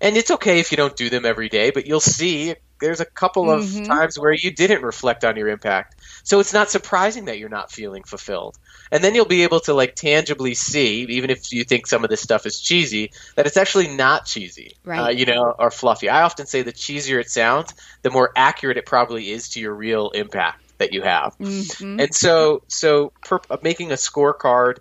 And 0.00 0.16
it's 0.16 0.30
okay 0.30 0.60
if 0.60 0.70
you 0.70 0.76
don't 0.76 0.96
do 0.96 1.10
them 1.10 1.26
every 1.26 1.48
day, 1.48 1.70
but 1.70 1.86
you'll 1.86 2.00
see 2.00 2.54
there's 2.80 3.00
a 3.00 3.04
couple 3.04 3.50
of 3.50 3.64
mm-hmm. 3.64 3.84
times 3.84 4.18
where 4.18 4.32
you 4.32 4.50
didn't 4.50 4.82
reflect 4.82 5.24
on 5.24 5.36
your 5.36 5.48
impact. 5.48 5.96
So 6.22 6.40
it's 6.40 6.52
not 6.52 6.70
surprising 6.70 7.26
that 7.26 7.38
you're 7.38 7.48
not 7.48 7.72
feeling 7.72 8.02
fulfilled. 8.04 8.58
And 8.90 9.02
then 9.02 9.14
you'll 9.14 9.24
be 9.24 9.42
able 9.42 9.60
to 9.60 9.74
like 9.74 9.94
tangibly 9.94 10.54
see, 10.54 11.02
even 11.04 11.30
if 11.30 11.52
you 11.52 11.64
think 11.64 11.86
some 11.86 12.04
of 12.04 12.10
this 12.10 12.20
stuff 12.20 12.46
is 12.46 12.60
cheesy, 12.60 13.12
that 13.34 13.46
it's 13.46 13.56
actually 13.56 13.88
not 13.88 14.26
cheesy, 14.26 14.76
right. 14.84 14.98
uh, 14.98 15.08
you 15.10 15.26
know, 15.26 15.54
or 15.58 15.70
fluffy. 15.70 16.08
I 16.08 16.22
often 16.22 16.46
say 16.46 16.62
the 16.62 16.72
cheesier 16.72 17.20
it 17.20 17.30
sounds, 17.30 17.74
the 18.02 18.10
more 18.10 18.30
accurate 18.36 18.76
it 18.76 18.86
probably 18.86 19.30
is 19.30 19.50
to 19.50 19.60
your 19.60 19.74
real 19.74 20.10
impact 20.10 20.62
that 20.78 20.92
you 20.92 21.02
have. 21.02 21.36
Mm-hmm. 21.38 22.00
And 22.00 22.14
so, 22.14 22.62
so 22.68 23.12
per- 23.24 23.40
uh, 23.50 23.58
making 23.62 23.90
a 23.90 23.96
scorecard, 23.96 24.78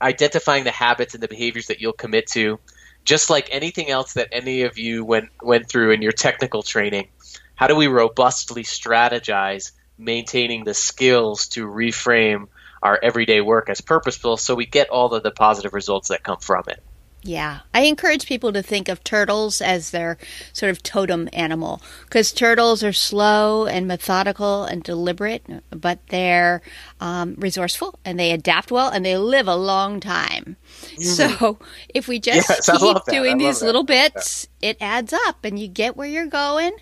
identifying 0.00 0.64
the 0.64 0.70
habits 0.70 1.14
and 1.14 1.22
the 1.22 1.28
behaviors 1.28 1.68
that 1.68 1.80
you'll 1.80 1.92
commit 1.92 2.26
to, 2.28 2.58
just 3.04 3.30
like 3.30 3.48
anything 3.50 3.90
else 3.90 4.14
that 4.14 4.28
any 4.32 4.62
of 4.62 4.78
you 4.78 5.04
went 5.04 5.30
went 5.42 5.68
through 5.68 5.92
in 5.92 6.02
your 6.02 6.12
technical 6.12 6.62
training, 6.62 7.08
how 7.54 7.66
do 7.66 7.76
we 7.76 7.86
robustly 7.86 8.62
strategize 8.62 9.72
maintaining 9.98 10.64
the 10.64 10.74
skills 10.74 11.48
to 11.48 11.66
reframe 11.66 12.48
our 12.82 12.98
everyday 13.02 13.40
work 13.40 13.70
as 13.70 13.80
purposeful 13.80 14.36
so 14.36 14.54
we 14.54 14.66
get 14.66 14.88
all 14.90 15.14
of 15.14 15.22
the 15.22 15.30
positive 15.30 15.72
results 15.72 16.08
that 16.08 16.22
come 16.22 16.38
from 16.38 16.64
it? 16.68 16.82
Yeah, 17.24 17.60
I 17.72 17.82
encourage 17.82 18.26
people 18.26 18.52
to 18.52 18.64
think 18.64 18.88
of 18.88 19.04
turtles 19.04 19.60
as 19.60 19.92
their 19.92 20.18
sort 20.52 20.70
of 20.70 20.82
totem 20.82 21.28
animal 21.32 21.80
because 22.02 22.32
turtles 22.32 22.82
are 22.82 22.92
slow 22.92 23.66
and 23.66 23.86
methodical 23.86 24.64
and 24.64 24.82
deliberate, 24.82 25.46
but 25.70 26.00
they're 26.08 26.62
um, 27.00 27.36
resourceful 27.38 27.96
and 28.04 28.18
they 28.18 28.32
adapt 28.32 28.72
well 28.72 28.88
and 28.88 29.06
they 29.06 29.16
live 29.16 29.46
a 29.46 29.54
long 29.54 30.00
time. 30.00 30.56
Mm. 30.96 31.02
So 31.02 31.58
if 31.88 32.08
we 32.08 32.18
just 32.18 32.48
yes, 32.48 32.80
keep 32.80 32.96
doing 33.08 33.38
these 33.38 33.60
that. 33.60 33.66
little 33.66 33.84
bits, 33.84 34.48
it 34.60 34.76
adds 34.80 35.12
up 35.12 35.44
and 35.44 35.60
you 35.60 35.68
get 35.68 35.96
where 35.96 36.08
you're 36.08 36.26
going. 36.26 36.72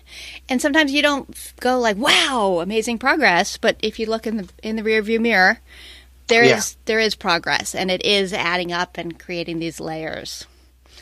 And 0.49 0.59
sometimes 0.59 0.91
you 0.91 1.03
don't 1.03 1.53
go 1.59 1.79
like, 1.79 1.97
"Wow, 1.97 2.61
amazing 2.61 2.97
progress," 2.97 3.57
but 3.57 3.77
if 3.83 3.99
you 3.99 4.07
look 4.07 4.25
in 4.25 4.37
the 4.37 4.49
in 4.63 4.75
the 4.75 4.81
rearview 4.81 5.19
mirror 5.19 5.59
there 6.31 6.43
yeah. 6.43 6.57
is 6.57 6.77
there 6.85 6.99
is 6.99 7.15
progress 7.15 7.75
and 7.75 7.91
it 7.91 8.03
is 8.03 8.33
adding 8.33 8.71
up 8.71 8.97
and 8.97 9.19
creating 9.19 9.59
these 9.59 9.79
layers. 9.79 10.45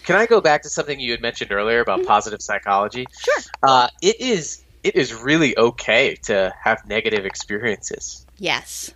Can 0.03 0.15
I 0.15 0.25
go 0.25 0.41
back 0.41 0.63
to 0.63 0.69
something 0.69 0.99
you 0.99 1.11
had 1.11 1.21
mentioned 1.21 1.51
earlier 1.51 1.79
about 1.81 1.99
mm-hmm. 1.99 2.07
positive 2.07 2.41
psychology? 2.41 3.05
Sure. 3.21 3.43
Uh, 3.61 3.87
it 4.01 4.19
is 4.19 4.63
it 4.83 4.95
is 4.95 5.13
really 5.13 5.57
okay 5.57 6.15
to 6.23 6.53
have 6.61 6.85
negative 6.87 7.25
experiences. 7.25 8.25
Yes. 8.37 8.93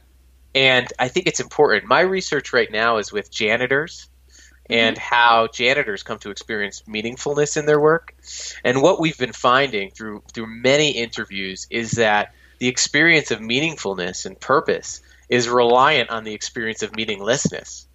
And 0.55 0.91
I 0.99 1.07
think 1.07 1.27
it's 1.27 1.39
important. 1.39 1.85
My 1.85 2.01
research 2.01 2.53
right 2.53 2.71
now 2.71 2.97
is 2.97 3.11
with 3.11 3.31
janitors 3.31 4.07
and 4.69 4.95
mm-hmm. 4.95 5.15
how 5.15 5.47
janitors 5.47 6.03
come 6.03 6.19
to 6.19 6.31
experience 6.31 6.83
meaningfulness 6.87 7.57
in 7.57 7.65
their 7.65 7.79
work. 7.79 8.15
And 8.63 8.81
what 8.81 8.99
we've 8.99 9.17
been 9.17 9.33
finding 9.33 9.91
through 9.91 10.23
through 10.33 10.47
many 10.47 10.91
interviews 10.91 11.67
is 11.69 11.91
that 11.91 12.33
the 12.59 12.67
experience 12.67 13.31
of 13.31 13.39
meaningfulness 13.39 14.25
and 14.25 14.39
purpose 14.39 15.01
is 15.33 15.49
reliant 15.49 16.11
on 16.11 16.23
the 16.23 16.33
experience 16.33 16.83
of 16.83 16.95
meaninglessness. 16.95 17.87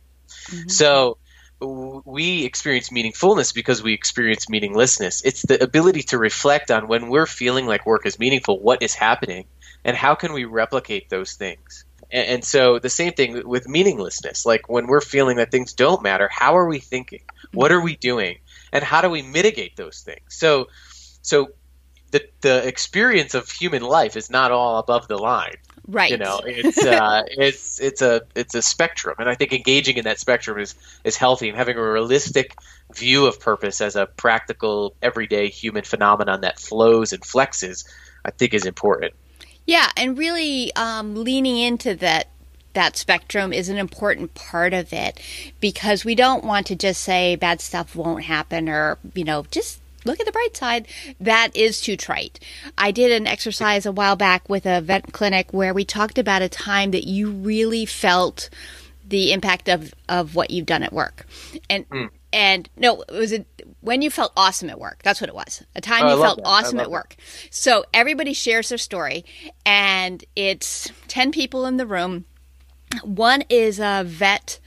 Mm-hmm. 0.51 0.69
So 0.69 1.19
we 1.61 2.45
experience 2.45 2.91
meaningfulness 2.91 3.55
because 3.55 3.81
we 3.81 3.93
experience 3.93 4.49
meaninglessness. 4.49 5.23
It's 5.23 5.43
the 5.43 5.63
ability 5.63 6.03
to 6.11 6.19
reflect 6.19 6.73
on 6.73 6.89
when 6.89 7.09
we're 7.09 7.27
feeling 7.27 7.67
like 7.67 7.87
work 7.87 8.07
is 8.07 8.19
meaningful, 8.19 8.59
what 8.59 8.83
is 8.83 8.93
happening, 8.93 9.45
and 9.85 9.97
how 9.97 10.17
can 10.17 10.33
we 10.33 10.47
replicate 10.47 11.11
those 11.11 11.35
things. 11.35 11.85
And, 12.11 12.27
and 12.27 12.45
so 12.45 12.81
the 12.81 12.91
same 12.91 13.13
thing 13.13 13.47
with 13.47 13.69
meaninglessness. 13.69 14.45
Like 14.45 14.69
when 14.69 14.89
we're 14.89 15.01
feeling 15.01 15.37
that 15.37 15.53
things 15.53 15.75
don't 15.75 16.03
matter, 16.03 16.29
how 16.29 16.57
are 16.57 16.67
we 16.67 16.81
thinking? 16.81 17.23
What 17.53 17.71
are 17.71 17.81
we 17.81 17.95
doing? 17.95 18.39
And 18.73 18.83
how 18.83 19.01
do 19.01 19.11
we 19.11 19.23
mitigate 19.23 19.77
those 19.77 20.01
things? 20.01 20.35
So, 20.35 20.69
so 21.23 21.53
the 22.11 22.29
the 22.41 22.67
experience 22.67 23.35
of 23.35 23.49
human 23.49 23.83
life 23.83 24.17
is 24.17 24.29
not 24.29 24.51
all 24.51 24.79
above 24.79 25.07
the 25.07 25.19
line. 25.19 25.57
Right. 25.89 26.11
You 26.11 26.19
know, 26.19 26.43
it's 26.45 26.85
uh, 26.85 27.23
it's 27.29 27.81
it's 27.81 28.03
a 28.03 28.23
it's 28.35 28.55
a 28.55 28.61
spectrum, 28.61 29.17
and 29.19 29.29
I 29.29 29.35
think 29.35 29.55
engaging 29.55 29.97
in 29.97 30.05
that 30.05 30.21
spectrum 30.21 30.59
is 30.59 30.75
is 31.03 31.17
healthy, 31.17 31.49
and 31.49 31.57
having 31.57 31.79
a 31.79 31.83
realistic 31.83 32.55
view 32.95 33.25
of 33.25 33.41
purpose 33.41 33.81
as 33.81 33.97
a 33.97 34.05
practical, 34.05 34.95
everyday 35.01 35.49
human 35.49 35.85
phenomenon 35.85 36.43
that 36.43 36.59
flows 36.59 37.15
and 37.15 37.23
flexes, 37.23 37.89
I 38.23 38.31
think 38.31 38.53
is 38.53 38.67
important. 38.67 39.15
Yeah, 39.67 39.91
and 39.97 40.19
really 40.19 40.75
um, 40.77 41.15
leaning 41.15 41.57
into 41.57 41.95
that 41.97 42.29
that 42.75 42.99
spectrum 42.99 43.53
is 43.55 43.71
an 43.71 43.79
important 43.79 44.35
part 44.35 44.75
of 44.75 44.93
it 44.93 45.19
because 45.59 46.05
we 46.05 46.15
don't 46.15 46.45
want 46.45 46.67
to 46.67 46.77
just 46.77 47.03
say 47.03 47.35
bad 47.35 47.63
stuff 47.63 47.97
won't 47.97 48.25
happen 48.25 48.69
or 48.69 48.99
you 49.15 49.25
know 49.25 49.47
just 49.51 49.81
look 50.09 50.19
at 50.21 50.27
the 50.27 50.33
bright 50.33 50.57
side. 50.57 50.89
That 51.21 51.55
is 51.55 51.81
too 51.81 51.97
trite. 51.97 52.41
I 52.77 52.91
did 52.91 53.13
an 53.13 53.27
exercise 53.27 53.87
a 53.87 53.93
while 53.93 54.17
back 54.17 54.49
with 54.49 54.67
a 54.67 54.81
vet 54.81 55.13
clinic 55.13 55.53
where 55.53 55.73
we 55.73 55.85
talked 55.85 56.19
about 56.19 56.43
a 56.43 56.49
time 56.49 56.91
that 56.91 57.07
you 57.07 57.31
really 57.31 57.87
felt 57.87 58.51
the 59.07 59.33
impact 59.33 59.69
of, 59.69 59.95
of 60.09 60.35
what 60.35 60.51
you've 60.51 60.67
done 60.67 60.83
at 60.83 60.93
work. 60.93 61.27
And 61.71 61.89
mm. 61.89 62.11
and 62.33 62.69
no, 62.77 63.03
it 63.03 63.13
was 63.13 63.33
a, 63.33 63.45
when 63.81 64.03
you 64.03 64.11
felt 64.11 64.33
awesome 64.37 64.69
at 64.71 64.79
work. 64.79 65.01
That's 65.03 65.21
what 65.21 65.29
it 65.29 65.35
was. 65.35 65.63
A 65.75 65.81
time 65.81 66.05
oh, 66.07 66.17
you 66.17 66.23
felt 66.23 66.39
that. 66.39 66.47
awesome 66.47 66.81
at 66.81 66.91
work. 66.91 67.17
That. 67.17 67.55
So 67.55 67.85
everybody 67.95 68.33
shares 68.33 68.69
their 68.69 68.79
story 68.79 69.25
and 69.65 70.25
it's 70.37 70.91
10 71.09 71.33
people 71.33 71.65
in 71.67 71.77
the 71.77 71.87
room. 71.87 72.27
One 73.03 73.45
is 73.49 73.79
a 73.81 74.03
vet 74.07 74.59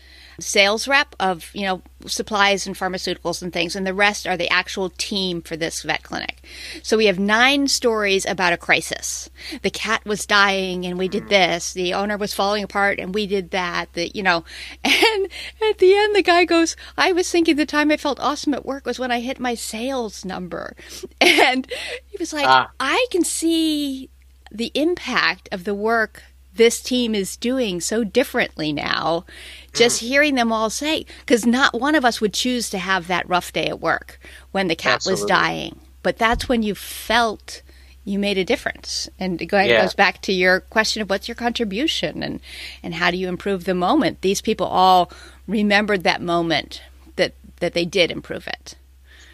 sales 0.41 0.87
rep 0.87 1.15
of, 1.19 1.49
you 1.53 1.65
know, 1.65 1.81
supplies 2.07 2.65
and 2.67 2.75
pharmaceuticals 2.75 3.41
and 3.41 3.53
things, 3.53 3.75
and 3.75 3.85
the 3.85 3.93
rest 3.93 4.27
are 4.27 4.37
the 4.37 4.49
actual 4.49 4.89
team 4.89 5.41
for 5.41 5.55
this 5.55 5.83
vet 5.83 6.03
clinic. 6.03 6.43
So 6.83 6.97
we 6.97 7.05
have 7.05 7.19
nine 7.19 7.67
stories 7.67 8.25
about 8.25 8.53
a 8.53 8.57
crisis. 8.57 9.29
The 9.61 9.69
cat 9.69 10.03
was 10.05 10.25
dying 10.25 10.85
and 10.85 10.97
we 10.97 11.07
did 11.07 11.29
this. 11.29 11.73
The 11.73 11.93
owner 11.93 12.17
was 12.17 12.33
falling 12.33 12.63
apart 12.63 12.99
and 12.99 13.13
we 13.13 13.27
did 13.27 13.51
that. 13.51 13.93
The, 13.93 14.09
you 14.09 14.23
know, 14.23 14.43
and 14.83 15.27
at 15.69 15.77
the 15.77 15.95
end, 15.95 16.15
the 16.15 16.23
guy 16.23 16.45
goes, 16.45 16.75
I 16.97 17.11
was 17.11 17.29
thinking 17.29 17.55
the 17.55 17.65
time 17.65 17.91
I 17.91 17.97
felt 17.97 18.19
awesome 18.19 18.53
at 18.53 18.65
work 18.65 18.85
was 18.85 18.99
when 18.99 19.11
I 19.11 19.19
hit 19.19 19.39
my 19.39 19.55
sales 19.55 20.25
number. 20.25 20.75
And 21.21 21.71
he 22.07 22.17
was 22.19 22.33
like, 22.33 22.47
ah. 22.47 22.69
I 22.79 23.05
can 23.11 23.23
see 23.23 24.09
the 24.51 24.71
impact 24.75 25.47
of 25.51 25.63
the 25.63 25.73
work 25.73 26.23
this 26.55 26.81
team 26.81 27.15
is 27.15 27.37
doing 27.37 27.79
so 27.79 28.03
differently 28.03 28.73
now. 28.73 29.25
Just 29.73 30.01
mm. 30.01 30.07
hearing 30.07 30.35
them 30.35 30.51
all 30.51 30.69
say, 30.69 31.05
because 31.19 31.45
not 31.45 31.79
one 31.79 31.95
of 31.95 32.05
us 32.05 32.19
would 32.19 32.33
choose 32.33 32.69
to 32.69 32.77
have 32.77 33.07
that 33.07 33.27
rough 33.29 33.53
day 33.53 33.67
at 33.67 33.79
work 33.79 34.19
when 34.51 34.67
the 34.67 34.75
cat 34.75 34.95
Absolutely. 34.95 35.21
was 35.21 35.29
dying. 35.29 35.79
But 36.03 36.17
that's 36.17 36.49
when 36.49 36.63
you 36.63 36.75
felt 36.75 37.61
you 38.03 38.17
made 38.17 38.37
a 38.37 38.43
difference. 38.43 39.09
And 39.19 39.41
it 39.41 39.51
yeah. 39.51 39.81
goes 39.81 39.93
back 39.93 40.21
to 40.23 40.33
your 40.33 40.61
question 40.61 41.01
of 41.01 41.09
what's 41.09 41.27
your 41.27 41.35
contribution 41.35 42.23
and, 42.23 42.39
and 42.81 42.95
how 42.95 43.11
do 43.11 43.17
you 43.17 43.27
improve 43.27 43.65
the 43.65 43.75
moment? 43.75 44.21
These 44.21 44.41
people 44.41 44.65
all 44.65 45.11
remembered 45.47 46.03
that 46.03 46.21
moment 46.21 46.81
that, 47.15 47.33
that 47.59 47.73
they 47.73 47.85
did 47.85 48.11
improve 48.11 48.47
it. 48.47 48.75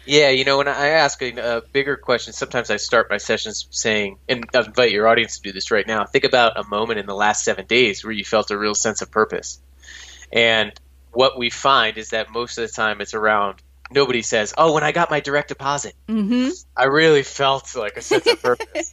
Yeah, 0.08 0.30
you 0.30 0.46
know, 0.46 0.56
when 0.56 0.68
I 0.68 0.88
ask 0.88 1.20
a, 1.20 1.58
a, 1.58 1.60
bigger 1.60 1.98
question, 1.98 2.32
sometimes 2.32 2.70
I 2.70 2.78
start 2.78 3.10
my 3.10 3.18
sessions 3.18 3.68
saying, 3.70 4.16
and 4.26 4.42
I 4.54 4.60
invite 4.60 4.90
your 4.90 5.06
audience 5.06 5.36
to 5.36 5.42
do 5.42 5.52
this 5.52 5.70
right 5.70 5.86
now. 5.86 6.06
Think 6.06 6.24
about 6.24 6.58
a 6.58 6.66
moment 6.66 6.98
in 6.98 7.04
the 7.04 7.14
last 7.14 7.44
seven 7.44 7.66
days 7.66 8.02
where 8.02 8.12
you 8.12 8.24
felt 8.24 8.50
a 8.50 8.56
real 8.56 8.74
sense 8.74 9.02
of 9.02 9.10
purpose. 9.10 9.60
And 10.32 10.72
what 11.12 11.38
we 11.38 11.50
find 11.50 11.98
is 11.98 12.10
that 12.10 12.30
most 12.30 12.56
of 12.56 12.66
the 12.66 12.74
time 12.74 13.02
it's 13.02 13.12
around 13.12 13.62
nobody 13.90 14.22
says, 14.22 14.54
"Oh, 14.56 14.72
when 14.72 14.82
I 14.82 14.92
got 14.92 15.10
my 15.10 15.20
direct 15.20 15.48
deposit, 15.48 15.94
mm-hmm. 16.08 16.50
I 16.74 16.84
really 16.84 17.22
felt 17.22 17.76
like 17.76 17.98
a 17.98 18.02
sense 18.02 18.26
of 18.26 18.42
purpose." 18.42 18.90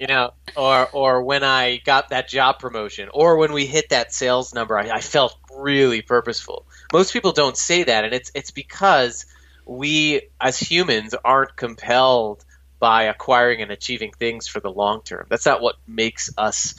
you 0.00 0.06
know, 0.06 0.32
or 0.56 0.88
or 0.92 1.22
when 1.24 1.44
I 1.44 1.76
got 1.76 2.08
that 2.08 2.26
job 2.26 2.58
promotion, 2.58 3.10
or 3.12 3.36
when 3.36 3.52
we 3.52 3.66
hit 3.66 3.90
that 3.90 4.14
sales 4.14 4.54
number, 4.54 4.78
I, 4.78 4.88
I 4.88 5.00
felt 5.00 5.36
really 5.54 6.00
purposeful. 6.00 6.66
Most 6.90 7.12
people 7.12 7.32
don't 7.32 7.56
say 7.56 7.84
that, 7.84 8.04
and 8.04 8.14
it's 8.14 8.30
it's 8.34 8.50
because 8.50 9.26
we 9.68 10.22
as 10.40 10.58
humans 10.58 11.14
aren't 11.24 11.54
compelled 11.54 12.44
by 12.80 13.04
acquiring 13.04 13.60
and 13.62 13.70
achieving 13.70 14.12
things 14.12 14.48
for 14.48 14.60
the 14.60 14.70
long 14.70 15.02
term. 15.02 15.26
That's 15.28 15.46
not 15.46 15.60
what 15.60 15.76
makes 15.86 16.30
us 16.38 16.74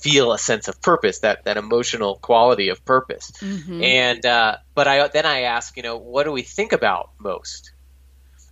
feel 0.00 0.32
a 0.32 0.38
sense 0.38 0.68
of 0.68 0.80
purpose, 0.80 1.20
that 1.20 1.44
that 1.44 1.56
emotional 1.56 2.16
quality 2.16 2.68
of 2.68 2.84
purpose. 2.84 3.32
Mm-hmm. 3.32 3.82
And 3.82 4.26
uh, 4.26 4.56
but 4.74 4.88
I 4.88 5.08
then 5.08 5.26
I 5.26 5.42
ask, 5.42 5.76
you 5.76 5.82
know, 5.82 5.96
what 5.96 6.24
do 6.24 6.32
we 6.32 6.42
think 6.42 6.72
about 6.72 7.10
most? 7.18 7.72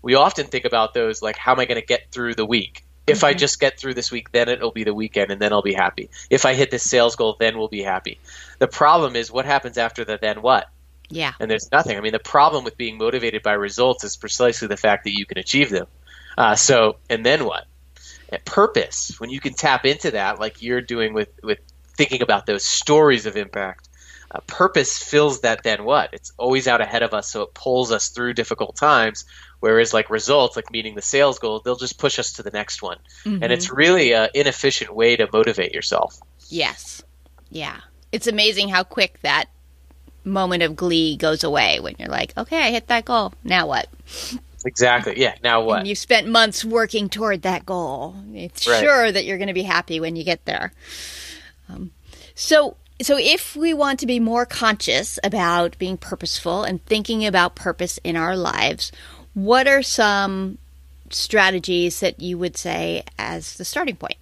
We 0.03 0.15
often 0.15 0.47
think 0.47 0.67
about 0.67 0.93
those 0.93 1.23
like, 1.23 1.37
how 1.37 1.53
am 1.53 1.61
I 1.61 1.65
going 1.65 1.81
to 1.81 1.87
get 1.87 2.11
through 2.11 2.35
the 2.35 2.45
week? 2.45 2.85
If 3.07 3.19
mm-hmm. 3.19 3.27
I 3.27 3.35
just 3.35 3.61
get 3.61 3.79
through 3.79 3.95
this 3.95 4.11
week, 4.11 4.33
then 4.33 4.49
it'll 4.49 4.73
be 4.73 4.85
the 4.85 4.95
weekend, 4.95 5.31
and 5.31 5.41
then 5.41 5.53
I'll 5.53 5.63
be 5.63 5.75
happy. 5.75 6.11
If 6.29 6.45
I 6.45 6.55
hit 6.55 6.71
this 6.71 6.89
sales 6.89 7.17
goal, 7.17 7.37
then 7.39 7.57
we'll 7.57 7.69
be 7.69 7.83
happy. 7.83 8.19
The 8.59 8.67
problem 8.67 9.15
is, 9.15 9.31
what 9.31 9.45
happens 9.45 9.79
after 9.79 10.05
the 10.05 10.19
then 10.21 10.43
what? 10.43 10.69
Yeah. 11.15 11.33
And 11.39 11.49
there's 11.49 11.71
nothing. 11.71 11.97
I 11.97 12.01
mean, 12.01 12.13
the 12.13 12.19
problem 12.19 12.65
with 12.65 12.77
being 12.77 12.99
motivated 12.99 13.45
by 13.45 13.53
results 13.53 14.03
is 14.03 14.17
precisely 14.17 14.67
the 14.67 14.77
fact 14.77 15.05
that 15.05 15.17
you 15.17 15.25
can 15.25 15.39
achieve 15.39 15.71
them. 15.71 15.87
Uh, 16.37 16.57
so, 16.57 16.97
and 17.09 17.25
then 17.25 17.45
what? 17.45 17.67
At 18.33 18.45
purpose, 18.45 19.15
when 19.19 19.31
you 19.31 19.39
can 19.39 19.55
tap 19.55 19.85
into 19.85 20.11
that, 20.11 20.41
like 20.41 20.61
you're 20.61 20.81
doing 20.81 21.15
with, 21.15 21.29
with 21.41 21.61
thinking 21.97 22.21
about 22.21 22.47
those 22.47 22.65
stories 22.65 23.27
of 23.27 23.37
impact, 23.37 23.89
uh, 24.33 24.41
purpose 24.49 24.99
fills 24.99 25.43
that 25.43 25.63
then 25.63 25.85
what? 25.85 26.11
It's 26.13 26.33
always 26.37 26.67
out 26.67 26.81
ahead 26.81 27.05
of 27.05 27.15
us, 27.15 27.29
so 27.31 27.43
it 27.43 27.55
pulls 27.55 27.93
us 27.93 28.09
through 28.09 28.35
difficult 28.35 28.75
times. 28.75 29.25
Whereas, 29.61 29.95
like 29.95 30.11
results, 30.11 30.57
like 30.57 30.73
meeting 30.73 30.97
the 30.97 31.03
sales 31.03 31.39
goal, 31.39 31.61
they'll 31.65 31.77
just 31.77 31.97
push 31.97 32.19
us 32.19 32.33
to 32.35 32.43
the 32.43 32.51
next 32.51 32.83
one. 32.83 32.99
Mm-hmm. 33.25 33.45
And 33.45 33.53
it's 33.53 33.71
really 33.71 34.13
an 34.15 34.31
inefficient 34.35 34.93
way 34.93 35.15
to 35.15 35.29
motivate 35.33 35.73
yourself. 35.73 36.19
Yes. 36.49 37.05
Yeah. 37.51 37.79
It's 38.11 38.27
amazing 38.27 38.69
how 38.69 38.83
quick 38.83 39.21
that 39.23 39.47
moment 40.25 40.63
of 40.63 40.77
glee 40.77 41.17
goes 41.17 41.45
away 41.45 41.81
when 41.81 41.95
you're 41.99 42.09
like, 42.09 42.37
okay, 42.37 42.63
I 42.63 42.71
hit 42.71 42.89
that 42.89 43.05
goal. 43.05 43.33
Now 43.43 43.67
what? 43.67 43.89
Exactly. 44.65 45.21
Yeah. 45.21 45.35
Now 45.43 45.63
what? 45.63 45.81
And 45.81 45.89
you've 45.89 45.99
spent 45.99 46.27
months 46.27 46.65
working 46.65 47.09
toward 47.09 47.43
that 47.43 47.67
goal. 47.67 48.17
It's 48.33 48.67
right. 48.67 48.83
sure 48.83 49.13
that 49.13 49.25
you're 49.25 49.39
going 49.39 49.49
to 49.49 49.55
be 49.55 49.63
happy 49.63 50.01
when 50.01 50.17
you 50.17 50.25
get 50.25 50.45
there. 50.47 50.73
Um, 51.69 51.93
so, 52.35 52.77
so 53.03 53.19
if 53.19 53.55
we 53.55 53.75
want 53.75 54.01
to 54.01 54.07
be 54.07 54.21
more 54.21 54.47
conscious 54.47 55.19
about 55.23 55.79
being 55.79 55.97
purposeful 55.97 56.65
and 56.65 56.85
thinking 56.87 57.27
about 57.27 57.55
purpose 57.55 57.99
in 58.05 58.17
our 58.17 58.37
lives, 58.37 58.91
what 59.35 59.67
are 59.67 59.83
some 59.83 60.59
strategies 61.11 62.01
that 62.01 62.21
you 62.21 62.39
would 62.39 62.57
say 62.57 63.05
as 63.19 63.57
the 63.57 63.65
starting 63.65 63.97
point? 63.97 64.17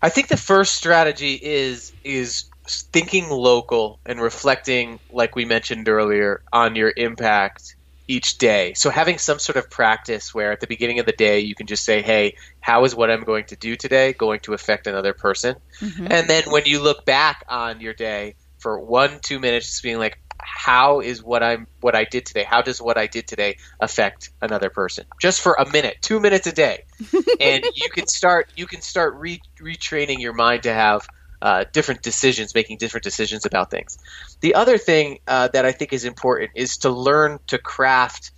I 0.00 0.10
think 0.10 0.28
the 0.28 0.36
first 0.36 0.74
strategy 0.74 1.34
is 1.34 1.92
is 2.04 2.44
thinking 2.66 3.28
local 3.28 4.00
and 4.06 4.20
reflecting, 4.20 4.98
like 5.10 5.36
we 5.36 5.44
mentioned 5.44 5.88
earlier, 5.88 6.42
on 6.52 6.76
your 6.76 6.92
impact 6.96 7.76
each 8.06 8.38
day. 8.38 8.74
So 8.74 8.90
having 8.90 9.18
some 9.18 9.38
sort 9.38 9.56
of 9.56 9.70
practice 9.70 10.34
where 10.34 10.52
at 10.52 10.60
the 10.60 10.66
beginning 10.66 10.98
of 10.98 11.06
the 11.06 11.12
day 11.12 11.40
you 11.40 11.54
can 11.54 11.66
just 11.66 11.84
say, 11.84 12.02
"Hey, 12.02 12.36
how 12.60 12.84
is 12.84 12.94
what 12.94 13.10
I'm 13.10 13.24
going 13.24 13.46
to 13.46 13.56
do 13.56 13.76
today 13.76 14.12
going 14.12 14.40
to 14.40 14.54
affect 14.54 14.86
another 14.86 15.14
person?" 15.14 15.56
Mm-hmm. 15.80 16.06
And 16.10 16.28
then 16.28 16.44
when 16.50 16.64
you 16.66 16.82
look 16.82 17.04
back 17.04 17.44
on 17.48 17.80
your 17.80 17.94
day 17.94 18.36
for 18.58 18.78
1 18.78 19.20
2 19.22 19.38
minutes 19.38 19.66
just 19.66 19.82
being 19.82 19.98
like, 19.98 20.18
"How 20.38 21.00
is 21.00 21.22
what 21.22 21.42
I'm 21.42 21.66
what 21.80 21.94
I 21.94 22.04
did 22.04 22.26
today? 22.26 22.44
How 22.44 22.60
does 22.62 22.80
what 22.80 22.98
I 22.98 23.06
did 23.06 23.26
today 23.26 23.56
affect 23.80 24.30
another 24.42 24.68
person?" 24.68 25.06
Just 25.20 25.40
for 25.40 25.54
a 25.58 25.70
minute, 25.70 25.96
2 26.02 26.20
minutes 26.20 26.46
a 26.46 26.52
day. 26.52 26.84
and 27.40 27.64
you 27.74 27.88
can 27.90 28.06
start 28.06 28.52
you 28.56 28.66
can 28.66 28.82
start 28.82 29.14
re- 29.16 29.40
retraining 29.60 30.20
your 30.20 30.34
mind 30.34 30.64
to 30.64 30.72
have 30.74 31.06
uh, 31.44 31.64
different 31.72 32.00
decisions, 32.00 32.54
making 32.54 32.78
different 32.78 33.04
decisions 33.04 33.44
about 33.44 33.70
things. 33.70 33.98
The 34.40 34.54
other 34.54 34.78
thing 34.78 35.18
uh, 35.28 35.48
that 35.48 35.66
I 35.66 35.72
think 35.72 35.92
is 35.92 36.06
important 36.06 36.52
is 36.54 36.78
to 36.78 36.90
learn 36.90 37.38
to 37.48 37.58
craft 37.58 38.30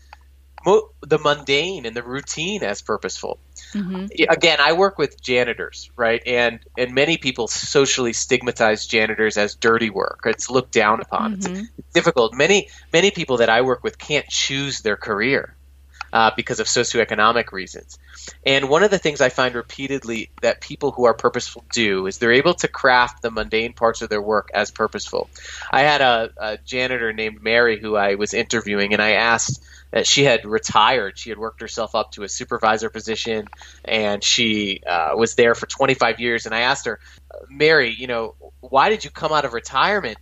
mo- 0.67 0.91
the 1.03 1.19
mundane 1.19 1.87
and 1.87 1.95
the 1.97 2.03
routine 2.03 2.65
as 2.65 2.83
purposeful. 2.83 3.39
Mm-hmm. 3.73 4.07
Again, 4.29 4.59
I 4.61 4.73
work 4.73 4.99
with 4.99 5.23
janitors, 5.23 5.89
right? 5.97 6.21
And 6.27 6.59
and 6.77 6.95
many 6.95 7.17
people 7.17 7.47
socially 7.47 8.13
stigmatize 8.13 8.87
janitors 8.87 9.39
as 9.39 9.55
dirty 9.55 9.89
work. 9.89 10.23
It's 10.27 10.51
looked 10.51 10.73
down 10.73 11.01
upon. 11.01 11.37
Mm-hmm. 11.37 11.55
It's, 11.55 11.71
it's 11.79 11.93
difficult. 11.95 12.35
Many 12.35 12.69
many 12.93 13.13
people 13.13 13.37
that 13.37 13.49
I 13.49 13.63
work 13.63 13.85
with 13.85 13.99
can't 13.99 14.27
choose 14.27 14.81
their 14.81 14.97
career 14.97 15.56
uh, 16.17 16.31
because 16.35 16.61
of 16.61 16.67
socioeconomic 16.67 17.53
reasons. 17.53 17.99
And 18.47 18.71
one 18.71 18.83
of 18.83 18.91
the 18.91 18.97
things 18.97 19.21
I 19.21 19.29
find 19.29 19.55
repeatedly 19.55 20.31
that 20.41 20.63
people 20.63 20.91
who 20.91 21.05
are 21.05 21.13
purposeful 21.13 21.63
do 21.71 22.07
is 22.07 22.17
they're 22.17 22.33
able 22.33 22.55
to 22.55 22.69
craft 22.69 23.21
the 23.21 23.31
mundane 23.31 23.75
parts 23.75 24.01
of 24.01 24.09
their 24.09 24.23
work 24.23 24.49
as 24.55 24.71
purposeful. 24.71 25.29
I 25.71 25.83
had 25.83 26.01
a, 26.01 26.31
a 26.39 26.57
janitor 26.57 27.13
named 27.13 27.43
Mary 27.43 27.79
who 27.79 27.97
I 27.97 28.15
was 28.15 28.33
interviewing, 28.33 28.95
and 28.95 29.03
I 29.03 29.11
asked 29.11 29.63
that 29.91 30.07
she 30.07 30.25
had 30.25 30.47
retired. 30.47 31.19
She 31.19 31.29
had 31.29 31.39
worked 31.39 31.61
herself 31.61 31.95
up 31.95 32.13
to 32.13 32.23
a 32.23 32.31
supervisor 32.31 32.89
position, 32.89 33.47
and 33.85 34.25
she 34.25 34.81
uh, 34.89 35.11
was 35.17 35.35
there 35.35 35.55
for 35.55 35.67
25 35.67 36.19
years. 36.19 36.47
And 36.47 36.55
I 36.55 36.61
asked 36.61 36.87
her, 36.87 36.99
Mary, 37.51 37.95
you 37.95 38.07
know, 38.07 38.37
why 38.61 38.89
did 38.89 39.05
you 39.05 39.11
come 39.11 39.33
out 39.33 39.45
of 39.45 39.53
retirement 39.53 40.17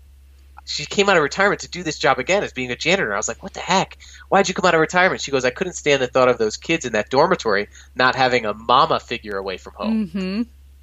she 0.65 0.87
came 0.87 1.09
out 1.09 1.17
of 1.17 1.23
retirement 1.23 1.61
to 1.61 1.69
do 1.69 1.83
this 1.83 1.99
job 1.99 2.19
again 2.19 2.43
as 2.43 2.53
being 2.53 2.71
a 2.71 2.77
janitor. 2.77 3.13
I 3.13 3.17
was 3.17 3.29
like, 3.29 3.43
what 3.43 3.53
the 3.53 3.61
heck? 3.61 3.99
Why'd 4.29 4.49
you 4.49 4.55
come 4.55 4.65
out 4.65 4.75
of 4.75 4.81
retirement? 4.81 5.21
She 5.21 5.31
goes, 5.31 5.45
I 5.45 5.51
couldn't 5.51 5.75
stand 5.75 6.01
the 6.01 6.07
thought 6.07 6.29
of 6.29 6.39
those 6.39 6.57
kids 6.57 6.85
in 6.85 6.95
that 6.95 7.11
dormitory 7.11 7.69
not 7.95 8.15
having 8.15 8.47
a 8.47 8.55
mama 8.55 8.99
figure 8.99 9.37
away 9.37 9.59
from 9.59 9.75
home. 9.75 10.09
Mm-hmm. 10.09 10.43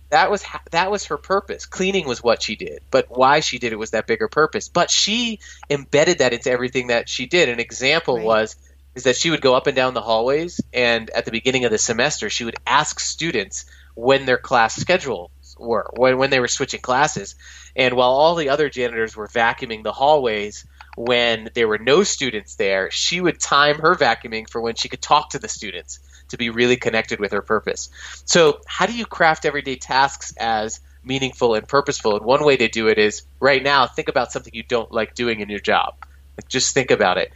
That 0.10 0.30
was 0.30 0.44
that 0.72 0.91
was 0.91 1.06
her 1.06 1.17
purpose. 1.17 1.65
Cleaning 1.65 2.06
was 2.06 2.22
what 2.22 2.44
she 2.44 2.58
did, 2.58 2.82
but 2.91 3.08
why 3.10 3.39
she 3.39 3.60
did 3.60 3.72
it 3.72 3.80
was 3.80 3.91
that 3.91 4.08
bigger 4.08 4.28
purpose. 4.28 4.67
But 4.67 4.91
she 4.91 5.39
embedded 5.70 6.20
that 6.20 6.34
into 6.34 6.52
everything 6.52 6.88
that 6.88 7.08
she 7.08 7.28
did. 7.28 7.48
An 7.48 7.62
example 7.62 8.17
right. 8.17 8.26
was 8.26 8.58
is 8.94 9.04
that 9.04 9.15
she 9.15 9.30
would 9.30 9.41
go 9.41 9.56
up 9.56 9.67
and 9.67 9.76
down 9.76 9.94
the 9.94 10.02
hallways, 10.02 10.60
and 10.74 11.10
at 11.12 11.24
the 11.24 11.32
beginning 11.32 11.63
of 11.63 11.72
the 11.72 11.78
semester, 11.78 12.30
she 12.30 12.44
would 12.44 12.58
ask 12.67 13.00
students 13.00 13.65
when 13.96 14.26
their 14.26 14.38
class 14.38 14.76
schedules 14.76 15.32
were, 15.62 15.89
when 15.95 16.17
when 16.17 16.30
they 16.30 16.39
were 16.39 16.47
switching 16.47 16.82
classes, 16.82 17.36
and 17.76 17.95
while 17.95 18.12
all 18.12 18.36
the 18.36 18.50
other 18.50 18.69
janitors 18.69 19.15
were 19.15 19.28
vacuuming 19.28 19.84
the 19.84 19.91
hallways 19.91 20.65
when 20.95 21.50
there 21.54 21.67
were 21.67 21.78
no 21.78 22.04
students 22.04 22.56
there, 22.56 22.91
she 22.91 23.21
would 23.21 23.39
time 23.39 23.80
her 23.80 23.95
vacuuming 23.95 24.50
for 24.50 24.60
when 24.62 24.76
she 24.76 24.89
could 24.89 25.02
talk 25.02 25.30
to 25.30 25.39
the 25.39 25.47
students 25.47 26.00
to 26.30 26.38
be 26.38 26.50
really 26.50 26.76
connected 26.76 27.19
with 27.19 27.32
her 27.32 27.41
purpose. 27.41 27.89
So, 28.26 28.62
how 28.65 28.86
do 28.86 28.93
you 28.93 29.06
craft 29.06 29.45
everyday 29.45 29.76
tasks 29.76 30.34
as 30.38 30.80
meaningful 31.04 31.56
and 31.56 31.67
purposeful? 31.67 32.17
And 32.17 32.26
one 32.26 32.43
way 32.43 32.58
to 32.58 32.67
do 32.67 32.88
it 32.88 32.97
is 32.97 33.24
right 33.39 33.63
now, 33.63 33.88
think 33.88 34.10
about 34.10 34.32
something 34.32 34.54
you 34.54 34.63
don't 34.63 34.91
like 34.91 35.15
doing 35.15 35.39
in 35.39 35.50
your 35.50 35.60
job. 35.60 35.95
Like, 36.38 36.47
just 36.47 36.74
think 36.74 36.91
about 36.91 37.17
it. 37.17 37.32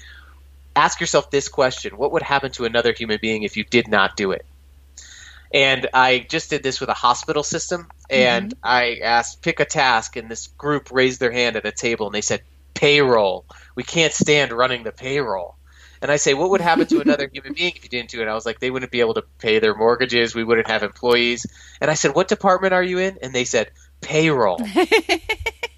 Ask 0.76 1.00
yourself 1.00 1.32
this 1.32 1.48
question 1.48 1.98
What 1.98 2.12
would 2.12 2.24
happen 2.24 2.52
to 2.54 2.66
another 2.66 2.94
human 2.94 3.20
being 3.22 3.44
if 3.44 3.56
you 3.56 3.64
did 3.64 3.88
not 3.88 4.18
do 4.18 4.32
it? 4.32 4.46
And 5.54 5.88
I 5.94 6.26
just 6.28 6.50
did 6.50 6.64
this 6.64 6.80
with 6.80 6.90
a 6.90 6.94
hospital 6.94 7.44
system, 7.44 7.88
and 8.10 8.50
mm-hmm. 8.50 8.60
I 8.64 9.00
asked 9.04 9.42
pick 9.42 9.60
a 9.60 9.66
task, 9.66 10.16
and 10.16 10.30
this 10.30 10.48
group 10.48 10.92
raised 10.92 11.20
their 11.20 11.32
hand 11.32 11.56
at 11.56 11.66
a 11.66 11.72
table, 11.72 12.08
and 12.08 12.16
they 12.16 12.22
said 12.22 12.42
payroll. 12.74 13.46
We 13.76 13.84
can't 13.84 14.14
stand 14.14 14.52
running 14.52 14.84
the 14.84 14.92
payroll. 14.92 15.56
And 16.02 16.12
I 16.12 16.18
say, 16.18 16.34
what 16.34 16.52
would 16.52 16.62
happen 16.62 16.86
to 16.88 17.02
another 17.02 17.28
human 17.34 17.54
being 17.54 17.74
if 17.76 17.84
you 17.84 17.90
didn't 17.90 18.10
do 18.10 18.22
it? 18.22 18.28
I 18.28 18.34
was 18.34 18.46
like, 18.46 18.60
they 18.60 18.70
wouldn't 18.70 18.92
be 18.92 19.00
able 19.00 19.16
to 19.16 19.24
pay 19.40 19.60
their 19.60 19.74
mortgages. 19.74 20.36
We 20.36 20.44
wouldn't 20.44 20.68
have 20.68 20.84
employees. 20.84 21.48
And 21.82 21.90
I 21.90 21.96
said, 21.96 22.14
what 22.14 22.28
department 22.28 22.74
are 22.74 22.84
you 22.84 23.00
in? 23.00 23.18
And 23.22 23.34
they 23.34 23.46
said, 23.46 23.72
payroll. 24.02 24.60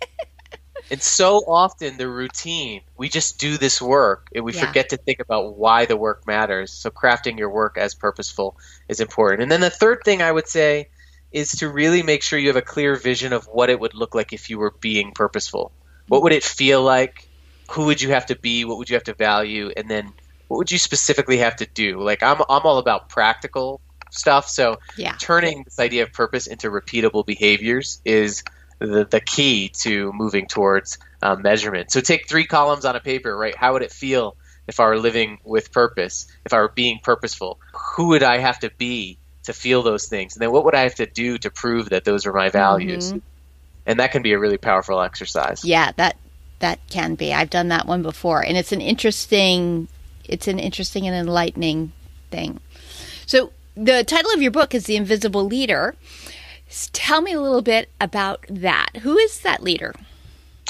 and 0.89 1.01
so 1.01 1.37
often 1.47 1.97
the 1.97 2.09
routine, 2.09 2.81
we 2.97 3.09
just 3.09 3.39
do 3.39 3.57
this 3.57 3.81
work 3.81 4.27
and 4.33 4.43
we 4.45 4.51
Yeah. 4.51 4.59
forget 4.59 4.89
to 4.89 4.97
think 4.97 5.19
about 5.19 5.57
why 5.57 5.85
the 5.85 5.97
work 5.97 6.23
matters. 6.27 6.71
So 6.73 6.89
crafting 6.89 7.37
your 7.37 7.49
work 7.49 7.77
as 7.77 7.93
purposeful 7.95 8.57
is 8.87 8.99
important. 8.99 9.41
And 9.43 9.51
then 9.51 9.61
the 9.61 9.69
third 9.69 9.99
thing 10.05 10.21
I 10.21 10.31
would 10.31 10.47
say 10.47 10.87
is 11.31 11.51
to 11.51 11.69
really 11.69 12.03
make 12.03 12.23
sure 12.23 12.39
you 12.39 12.47
have 12.47 12.55
a 12.55 12.61
clear 12.61 12.95
vision 12.95 13.33
of 13.33 13.45
what 13.45 13.69
it 13.69 13.79
would 13.79 13.93
look 13.93 14.15
like 14.15 14.33
if 14.33 14.49
you 14.49 14.57
were 14.59 14.73
being 14.81 15.11
purposeful. 15.13 15.73
What 16.07 16.23
would 16.23 16.31
it 16.33 16.43
feel 16.43 16.81
like? 16.81 17.27
Who 17.71 17.85
would 17.85 18.01
you 18.01 18.09
have 18.11 18.25
to 18.27 18.37
be? 18.39 18.65
What 18.65 18.77
would 18.77 18.89
you 18.89 18.95
have 18.95 19.03
to 19.05 19.13
value? 19.13 19.71
And 19.75 19.89
then 19.89 20.13
what 20.47 20.57
would 20.57 20.71
you 20.71 20.77
specifically 20.77 21.37
have 21.39 21.55
to 21.57 21.67
do? 21.73 22.01
Like 22.01 22.23
I'm 22.23 22.37
I'm 22.49 22.61
all 22.65 22.77
about 22.77 23.09
practical 23.09 23.81
stuff, 24.11 24.47
so 24.47 24.77
Yeah. 24.95 25.17
turning 25.19 25.63
this 25.65 25.79
idea 25.79 26.03
of 26.03 26.13
purpose 26.13 26.47
into 26.47 26.69
repeatable 26.69 27.25
behaviors 27.25 28.01
is 28.05 28.43
the, 28.79 29.05
the 29.09 29.19
key 29.19 29.69
to 29.69 30.11
moving 30.13 30.47
towards 30.47 30.97
uh, 31.21 31.35
measurement. 31.35 31.91
So 31.91 32.01
take 32.01 32.27
three 32.27 32.45
columns 32.45 32.85
on 32.85 32.95
a 32.95 32.99
paper, 32.99 33.35
right? 33.35 33.55
How 33.55 33.73
would 33.73 33.81
it 33.81 33.91
feel 33.91 34.35
if 34.67 34.79
I 34.79 34.85
were 34.85 34.97
living 34.97 35.39
with 35.43 35.71
purpose? 35.71 36.27
If 36.45 36.53
I 36.53 36.59
were 36.59 36.69
being 36.69 36.99
purposeful? 37.01 37.59
Who 37.95 38.09
would 38.09 38.23
I 38.23 38.37
have 38.37 38.59
to 38.59 38.71
be 38.77 39.17
to 39.43 39.53
feel 39.53 39.81
those 39.81 40.07
things? 40.07 40.35
And 40.35 40.41
then 40.41 40.51
what 40.51 40.65
would 40.65 40.75
I 40.75 40.81
have 40.81 40.95
to 40.95 41.05
do 41.05 41.37
to 41.39 41.49
prove 41.49 41.89
that 41.89 42.03
those 42.03 42.25
are 42.25 42.33
my 42.33 42.49
values? 42.49 43.13
Mhm. 43.13 43.21
And 43.85 43.99
that 43.99 44.11
can 44.11 44.21
be 44.21 44.33
a 44.33 44.39
really 44.39 44.57
powerful 44.57 45.01
exercise. 45.01 45.63
Yeah, 45.63 45.91
that 45.95 46.17
that 46.59 46.79
can 46.89 47.15
be. 47.15 47.33
I've 47.33 47.49
done 47.49 47.69
that 47.69 47.85
one 47.85 48.01
before, 48.01 48.43
and 48.43 48.57
it's 48.57 48.71
an 48.71 48.81
interesting, 48.81 49.87
it's 50.25 50.47
an 50.47 50.59
interesting 50.59 51.07
and 51.07 51.15
enlightening 51.15 51.93
thing. 52.29 52.59
So 53.25 53.51
the 53.75 54.03
title 54.03 54.31
of 54.33 54.41
your 54.41 54.51
book 54.51 54.75
is 54.75 54.85
"The 54.85 54.97
Invisible 54.97 55.45
Leader." 55.45 55.95
Tell 56.69 57.21
me 57.21 57.33
a 57.33 57.41
little 57.41 57.61
bit 57.61 57.89
about 58.01 58.45
that. 58.49 58.97
Who 58.97 59.17
is 59.17 59.39
that 59.41 59.63
leader? 59.63 59.93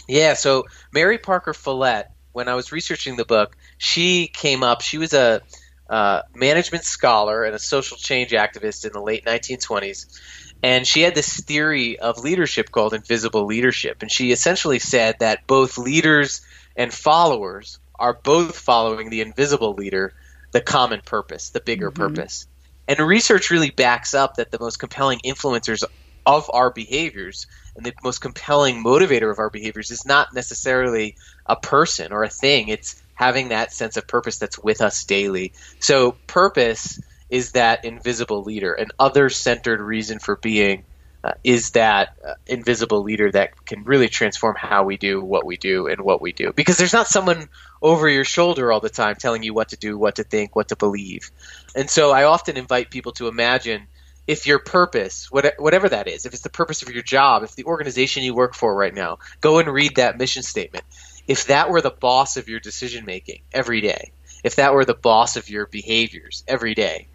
Yeah, 0.07 0.33
so 0.33 0.65
Mary 0.93 1.17
Parker 1.17 1.53
Follett, 1.53 2.07
when 2.31 2.47
I 2.47 2.55
was 2.55 2.71
researching 2.71 3.15
the 3.15 3.25
book, 3.25 3.57
she 3.77 4.27
came 4.27 4.63
up. 4.63 4.81
She 4.81 4.97
was 4.97 5.13
a 5.13 5.41
uh, 5.89 6.21
management 6.35 6.83
scholar 6.83 7.43
and 7.43 7.55
a 7.55 7.59
social 7.59 7.97
change 7.97 8.31
activist 8.31 8.85
in 8.85 8.93
the 8.93 9.01
late 9.01 9.25
1920s. 9.25 10.19
And 10.63 10.87
she 10.87 11.01
had 11.01 11.15
this 11.15 11.39
theory 11.41 11.99
of 11.99 12.19
leadership 12.19 12.71
called 12.71 12.93
invisible 12.93 13.45
leadership. 13.45 14.01
And 14.01 14.11
she 14.11 14.31
essentially 14.31 14.79
said 14.79 15.17
that 15.19 15.45
both 15.47 15.77
leaders 15.77 16.41
and 16.75 16.93
followers 16.93 17.79
are 17.99 18.13
both 18.13 18.57
following 18.57 19.09
the 19.09 19.21
invisible 19.21 19.73
leader, 19.73 20.13
the 20.51 20.61
common 20.61 21.01
purpose, 21.01 21.49
the 21.49 21.59
bigger 21.59 21.91
purpose. 21.91 22.47
And 22.87 22.99
research 22.99 23.51
really 23.51 23.71
backs 23.71 24.13
up 24.13 24.35
that 24.35 24.51
the 24.51 24.59
most 24.59 24.77
compelling 24.77 25.19
influencers 25.25 25.83
of 26.25 26.49
our 26.53 26.71
behaviors 26.71 27.47
and 27.75 27.85
the 27.85 27.93
most 28.03 28.19
compelling 28.19 28.83
motivator 28.83 29.31
of 29.31 29.39
our 29.39 29.49
behaviors 29.49 29.91
is 29.91 30.05
not 30.05 30.33
necessarily 30.33 31.15
a 31.45 31.55
person 31.55 32.11
or 32.11 32.23
a 32.23 32.29
thing. 32.29 32.67
It's 32.67 33.01
having 33.13 33.49
that 33.49 33.71
sense 33.71 33.97
of 33.97 34.07
purpose 34.07 34.37
that's 34.37 34.59
with 34.59 34.81
us 34.81 35.05
daily. 35.05 35.53
So, 35.79 36.17
purpose 36.27 36.99
is 37.29 37.53
that 37.53 37.85
invisible 37.85 38.43
leader. 38.43 38.73
An 38.73 38.87
other 38.99 39.29
centered 39.29 39.81
reason 39.81 40.19
for 40.19 40.35
being 40.35 40.83
uh, 41.27 41.33
is 41.43 41.71
that 41.71 42.09
uh, 42.25 42.33
invisible 42.45 43.03
leader 43.03 43.31
that 43.31 43.65
can 43.65 43.83
really 43.83 44.07
transform 44.07 44.55
how 44.57 44.83
we 44.83 44.97
do 44.97 45.21
what 45.21 45.45
we 45.45 45.57
do 45.57 45.87
and 45.87 46.01
what 46.01 46.21
we 46.21 46.31
do. 46.31 46.53
Because 46.55 46.77
there's 46.77 46.93
not 46.93 47.07
someone 47.07 47.49
over 47.81 48.07
your 48.07 48.23
shoulder 48.23 48.71
all 48.71 48.79
the 48.79 48.89
time 48.89 49.15
telling 49.15 49.43
you 49.43 49.53
what 49.53 49.69
to 49.69 49.77
do, 49.77 49.97
what 49.97 50.15
to 50.15 50.23
think, 50.23 50.55
what 50.55 50.69
to 50.69 50.75
believe. 50.75 51.31
And 51.75 51.89
so 51.89 52.11
I 52.11 52.23
often 52.23 52.57
invite 52.57 52.91
people 52.91 53.11
to 53.13 53.27
imagine 53.27 53.87
if 54.25 54.47
your 54.47 54.59
purpose, 54.59 55.27
what- 55.29 55.55
whatever 55.57 55.89
that 55.89 56.07
is, 56.07 56.25
if 56.25 56.33
it's 56.33 56.43
the 56.43 56.49
purpose 56.49 56.81
of 56.81 56.89
your 56.89 57.03
job, 57.03 57.43
if 57.43 57.55
the 57.55 57.65
organization 57.65 58.23
you 58.23 58.33
work 58.33 58.55
for 58.55 58.75
right 58.75 58.93
now, 58.93 59.17
go 59.41 59.59
and 59.59 59.67
read 59.71 59.95
that 59.95 60.17
mission 60.17 60.43
statement. 60.43 60.85
If 61.27 61.47
that 61.47 61.69
were 61.69 61.81
the 61.81 61.91
boss 61.91 62.37
of 62.37 62.47
your 62.47 62.59
decision 62.59 63.05
making 63.05 63.41
every 63.51 63.81
day, 63.81 64.13
if 64.43 64.55
that 64.57 64.73
were 64.73 64.85
the 64.85 64.93
boss 64.93 65.35
of 65.35 65.49
your 65.49 65.67
behaviors 65.67 66.43
every 66.47 66.73
day, 66.75 67.07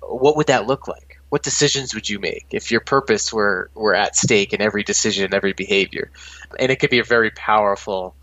what 0.00 0.36
would 0.36 0.46
that 0.46 0.66
look 0.66 0.88
like? 0.88 1.07
What 1.28 1.42
decisions 1.42 1.94
would 1.94 2.08
you 2.08 2.18
make 2.18 2.46
if 2.50 2.70
your 2.70 2.80
purpose 2.80 3.32
were, 3.32 3.70
were 3.74 3.94
at 3.94 4.16
stake 4.16 4.52
in 4.52 4.62
every 4.62 4.82
decision, 4.82 5.34
every 5.34 5.52
behavior? 5.52 6.10
And 6.58 6.72
it 6.72 6.76
could 6.76 6.90
be 6.90 7.00
a 7.00 7.04
very 7.04 7.30
powerful 7.30 8.14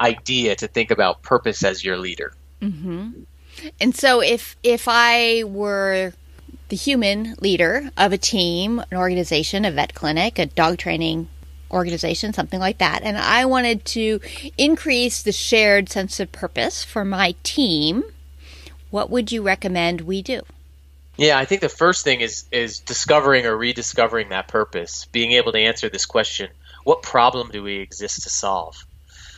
idea 0.00 0.56
to 0.56 0.66
think 0.66 0.90
about 0.90 1.22
purpose 1.22 1.62
as 1.62 1.84
your 1.84 1.96
leader. 1.96 2.32
Mm-hmm. 2.60 3.22
And 3.80 3.94
so, 3.94 4.20
if 4.20 4.56
if 4.62 4.86
I 4.88 5.44
were 5.44 6.12
the 6.68 6.76
human 6.76 7.34
leader 7.40 7.90
of 7.96 8.12
a 8.12 8.18
team, 8.18 8.78
an 8.90 8.96
organization, 8.96 9.64
a 9.64 9.70
vet 9.70 9.94
clinic, 9.94 10.38
a 10.38 10.46
dog 10.46 10.78
training 10.78 11.28
organization, 11.70 12.32
something 12.32 12.60
like 12.60 12.78
that, 12.78 13.02
and 13.02 13.18
I 13.18 13.44
wanted 13.44 13.84
to 13.86 14.20
increase 14.56 15.22
the 15.22 15.32
shared 15.32 15.88
sense 15.88 16.20
of 16.20 16.32
purpose 16.32 16.84
for 16.84 17.04
my 17.04 17.34
team, 17.42 18.04
what 18.90 19.10
would 19.10 19.32
you 19.32 19.42
recommend 19.42 20.02
we 20.02 20.22
do? 20.22 20.42
Yeah, 21.16 21.38
I 21.38 21.44
think 21.44 21.60
the 21.60 21.68
first 21.68 22.04
thing 22.04 22.20
is 22.20 22.44
is 22.50 22.80
discovering 22.80 23.46
or 23.46 23.56
rediscovering 23.56 24.30
that 24.30 24.48
purpose, 24.48 25.06
being 25.12 25.32
able 25.32 25.52
to 25.52 25.58
answer 25.58 25.88
this 25.88 26.06
question, 26.06 26.50
what 26.84 27.02
problem 27.02 27.50
do 27.50 27.62
we 27.62 27.78
exist 27.78 28.22
to 28.22 28.30
solve? 28.30 28.76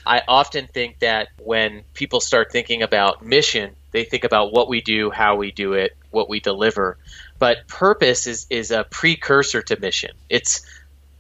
I 0.07 0.23
often 0.29 0.69
think 0.73 1.01
that 1.01 1.29
when 1.39 1.85
people 1.95 2.21
start 2.21 2.53
thinking 2.53 2.83
about 2.83 3.25
mission, 3.25 3.77
they 3.93 4.05
think 4.05 4.25
about 4.25 4.53
what 4.53 4.69
we 4.69 4.81
do, 4.81 5.11
how 5.11 5.37
we 5.37 5.53
do 5.53 5.75
it, 5.75 5.97
what 6.11 6.29
we 6.29 6.41
deliver. 6.41 6.99
But 7.39 7.69
purpose 7.69 8.27
is 8.27 8.47
is 8.51 8.71
a 8.71 8.85
precursor 8.91 9.63
to 9.63 9.81
mission. 9.81 10.13
It's 10.29 10.63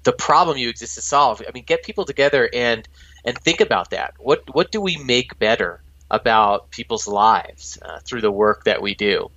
the 0.05 0.12
problem 0.12 0.59
you 0.59 0.69
exist 0.69 0.97
to 0.97 1.03
solve. 1.03 1.43
I 1.47 1.51
mean, 1.53 1.65
get 1.65 1.85
people 1.85 2.05
together 2.05 2.49
and 2.53 2.88
and 3.25 3.38
think 3.38 3.61
about 3.61 3.91
that. 3.91 4.15
What 4.19 4.43
what 4.55 4.73
do 4.73 4.81
we 4.81 4.97
make 4.97 5.38
better 5.38 5.83
about 6.11 6.71
people's 6.71 7.09
lives 7.09 7.79
uh, 7.83 8.01
through 8.05 8.21
the 8.21 8.33
work 8.33 8.65
that 8.65 8.83
we 8.83 8.95
do? 8.95 9.31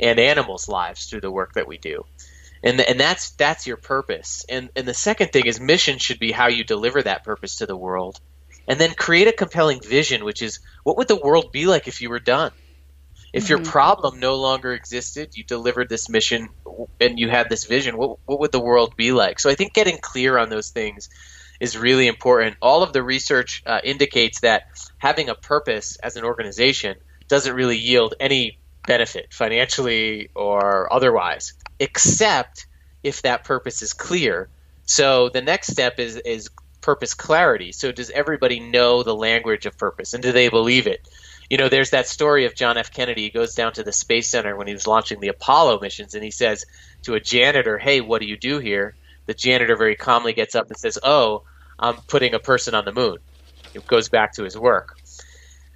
And 0.00 0.18
animals' 0.18 0.68
lives 0.68 1.06
through 1.06 1.20
the 1.20 1.30
work 1.30 1.54
that 1.54 1.68
we 1.68 1.78
do. 1.78 2.04
And, 2.62 2.80
and 2.80 3.00
that's 3.00 3.30
that's 3.32 3.66
your 3.66 3.78
purpose. 3.78 4.44
And 4.48 4.70
and 4.76 4.86
the 4.86 4.94
second 4.94 5.32
thing 5.32 5.46
is 5.46 5.60
mission 5.60 5.98
should 5.98 6.18
be 6.18 6.32
how 6.32 6.48
you 6.48 6.64
deliver 6.64 7.02
that 7.02 7.24
purpose 7.24 7.56
to 7.56 7.66
the 7.66 7.76
world. 7.76 8.20
And 8.68 8.78
then 8.78 8.94
create 8.94 9.28
a 9.28 9.32
compelling 9.32 9.80
vision, 9.80 10.24
which 10.24 10.42
is 10.42 10.60
what 10.84 10.96
would 10.98 11.08
the 11.08 11.16
world 11.16 11.52
be 11.52 11.66
like 11.66 11.88
if 11.88 12.02
you 12.02 12.10
were 12.10 12.20
done? 12.20 12.52
If 13.32 13.48
your 13.48 13.62
problem 13.62 14.18
no 14.18 14.36
longer 14.36 14.72
existed, 14.72 15.30
you 15.36 15.44
delivered 15.44 15.88
this 15.88 16.08
mission 16.08 16.48
and 17.00 17.18
you 17.18 17.30
had 17.30 17.48
this 17.48 17.64
vision, 17.64 17.96
what 17.96 18.18
what 18.26 18.40
would 18.40 18.52
the 18.52 18.60
world 18.60 18.96
be 18.96 19.12
like? 19.12 19.38
So 19.38 19.48
I 19.48 19.54
think 19.54 19.72
getting 19.72 19.98
clear 19.98 20.36
on 20.36 20.50
those 20.50 20.70
things 20.70 21.08
is 21.60 21.76
really 21.76 22.08
important. 22.08 22.56
All 22.60 22.82
of 22.82 22.92
the 22.92 23.02
research 23.02 23.62
uh, 23.66 23.80
indicates 23.84 24.40
that 24.40 24.64
having 24.98 25.28
a 25.28 25.34
purpose 25.34 25.96
as 26.02 26.16
an 26.16 26.24
organization 26.24 26.96
doesn't 27.28 27.54
really 27.54 27.78
yield 27.78 28.14
any 28.18 28.58
benefit 28.86 29.32
financially 29.32 30.30
or 30.34 30.92
otherwise, 30.92 31.54
except 31.78 32.66
if 33.02 33.22
that 33.22 33.44
purpose 33.44 33.82
is 33.82 33.92
clear. 33.92 34.48
So 34.84 35.28
the 35.28 35.42
next 35.42 35.68
step 35.68 35.98
is 35.98 36.16
is 36.16 36.50
purpose 36.80 37.14
clarity. 37.14 37.72
So 37.72 37.92
does 37.92 38.10
everybody 38.10 38.60
know 38.60 39.02
the 39.02 39.14
language 39.14 39.66
of 39.66 39.76
purpose 39.76 40.14
and 40.14 40.22
do 40.22 40.32
they 40.32 40.48
believe 40.48 40.86
it? 40.86 41.06
You 41.50 41.58
know, 41.58 41.68
there's 41.68 41.90
that 41.90 42.06
story 42.06 42.46
of 42.46 42.54
John 42.54 42.78
F. 42.78 42.92
Kennedy. 42.92 43.22
He 43.22 43.30
goes 43.30 43.54
down 43.54 43.72
to 43.74 43.82
the 43.82 43.92
Space 43.92 44.30
Center 44.30 44.56
when 44.56 44.66
he 44.66 44.72
was 44.72 44.86
launching 44.86 45.20
the 45.20 45.28
Apollo 45.28 45.80
missions 45.80 46.14
and 46.14 46.24
he 46.24 46.30
says 46.30 46.64
to 47.02 47.14
a 47.14 47.20
janitor, 47.20 47.76
Hey, 47.76 48.00
what 48.00 48.20
do 48.20 48.26
you 48.26 48.36
do 48.36 48.58
here? 48.58 48.94
The 49.26 49.34
janitor 49.34 49.76
very 49.76 49.96
calmly 49.96 50.32
gets 50.32 50.54
up 50.54 50.68
and 50.68 50.76
says, 50.76 50.98
Oh, 51.02 51.42
I'm 51.78 51.96
putting 52.08 52.34
a 52.34 52.38
person 52.38 52.74
on 52.74 52.84
the 52.84 52.92
moon. 52.92 53.18
It 53.74 53.86
goes 53.86 54.08
back 54.08 54.34
to 54.34 54.44
his 54.44 54.56
work 54.56 54.96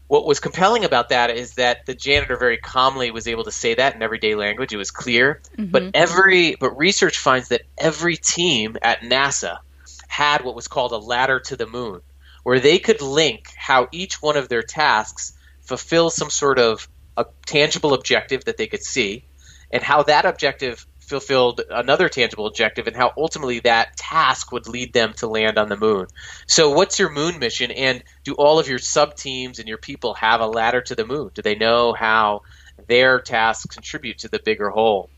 what 0.06 0.26
was 0.26 0.40
compelling 0.40 0.84
about 0.84 1.08
that 1.08 1.30
is 1.30 1.54
that 1.54 1.86
the 1.86 1.94
janitor 1.94 2.36
very 2.36 2.58
calmly 2.58 3.10
was 3.10 3.26
able 3.26 3.44
to 3.44 3.50
say 3.50 3.74
that 3.74 3.94
in 3.94 4.02
everyday 4.02 4.34
language. 4.34 4.72
It 4.72 4.76
was 4.76 4.90
clear. 4.90 5.40
Mm-hmm. 5.56 5.70
But 5.70 5.90
every 5.94 6.56
but 6.56 6.76
research 6.76 7.18
finds 7.18 7.48
that 7.48 7.62
every 7.78 8.16
team 8.16 8.76
at 8.82 9.00
NASA 9.00 9.58
had 10.06 10.44
what 10.44 10.54
was 10.54 10.68
called 10.68 10.92
a 10.92 10.98
ladder 10.98 11.40
to 11.40 11.56
the 11.56 11.66
moon, 11.66 12.00
where 12.42 12.60
they 12.60 12.78
could 12.78 13.00
link 13.00 13.48
how 13.56 13.88
each 13.92 14.20
one 14.20 14.36
of 14.36 14.48
their 14.48 14.62
tasks 14.62 15.32
fulfills 15.62 16.14
some 16.14 16.30
sort 16.30 16.58
of 16.58 16.86
a 17.16 17.24
tangible 17.46 17.94
objective 17.94 18.44
that 18.44 18.56
they 18.56 18.66
could 18.66 18.82
see, 18.82 19.24
and 19.70 19.82
how 19.82 20.02
that 20.02 20.26
objective 20.26 20.86
fulfilled 21.04 21.60
another 21.70 22.08
tangible 22.08 22.46
objective 22.46 22.86
and 22.86 22.96
how 22.96 23.12
ultimately 23.16 23.60
that 23.60 23.96
task 23.96 24.52
would 24.52 24.66
lead 24.66 24.92
them 24.92 25.12
to 25.14 25.28
land 25.28 25.58
on 25.58 25.68
the 25.68 25.76
moon. 25.76 26.06
So 26.46 26.70
what's 26.70 26.98
your 26.98 27.10
moon 27.10 27.38
mission 27.38 27.70
and 27.70 28.02
do 28.24 28.34
all 28.34 28.58
of 28.58 28.68
your 28.68 28.78
sub 28.78 29.14
teams 29.14 29.58
and 29.58 29.68
your 29.68 29.78
people 29.78 30.14
have 30.14 30.40
a 30.40 30.46
ladder 30.46 30.80
to 30.82 30.94
the 30.94 31.06
moon? 31.06 31.30
Do 31.34 31.42
they 31.42 31.54
know 31.54 31.92
how 31.92 32.42
their 32.88 33.20
tasks 33.20 33.66
contribute 33.66 34.18
to 34.18 34.28
the 34.28 34.38
bigger 34.38 34.70
whole? 34.70 35.10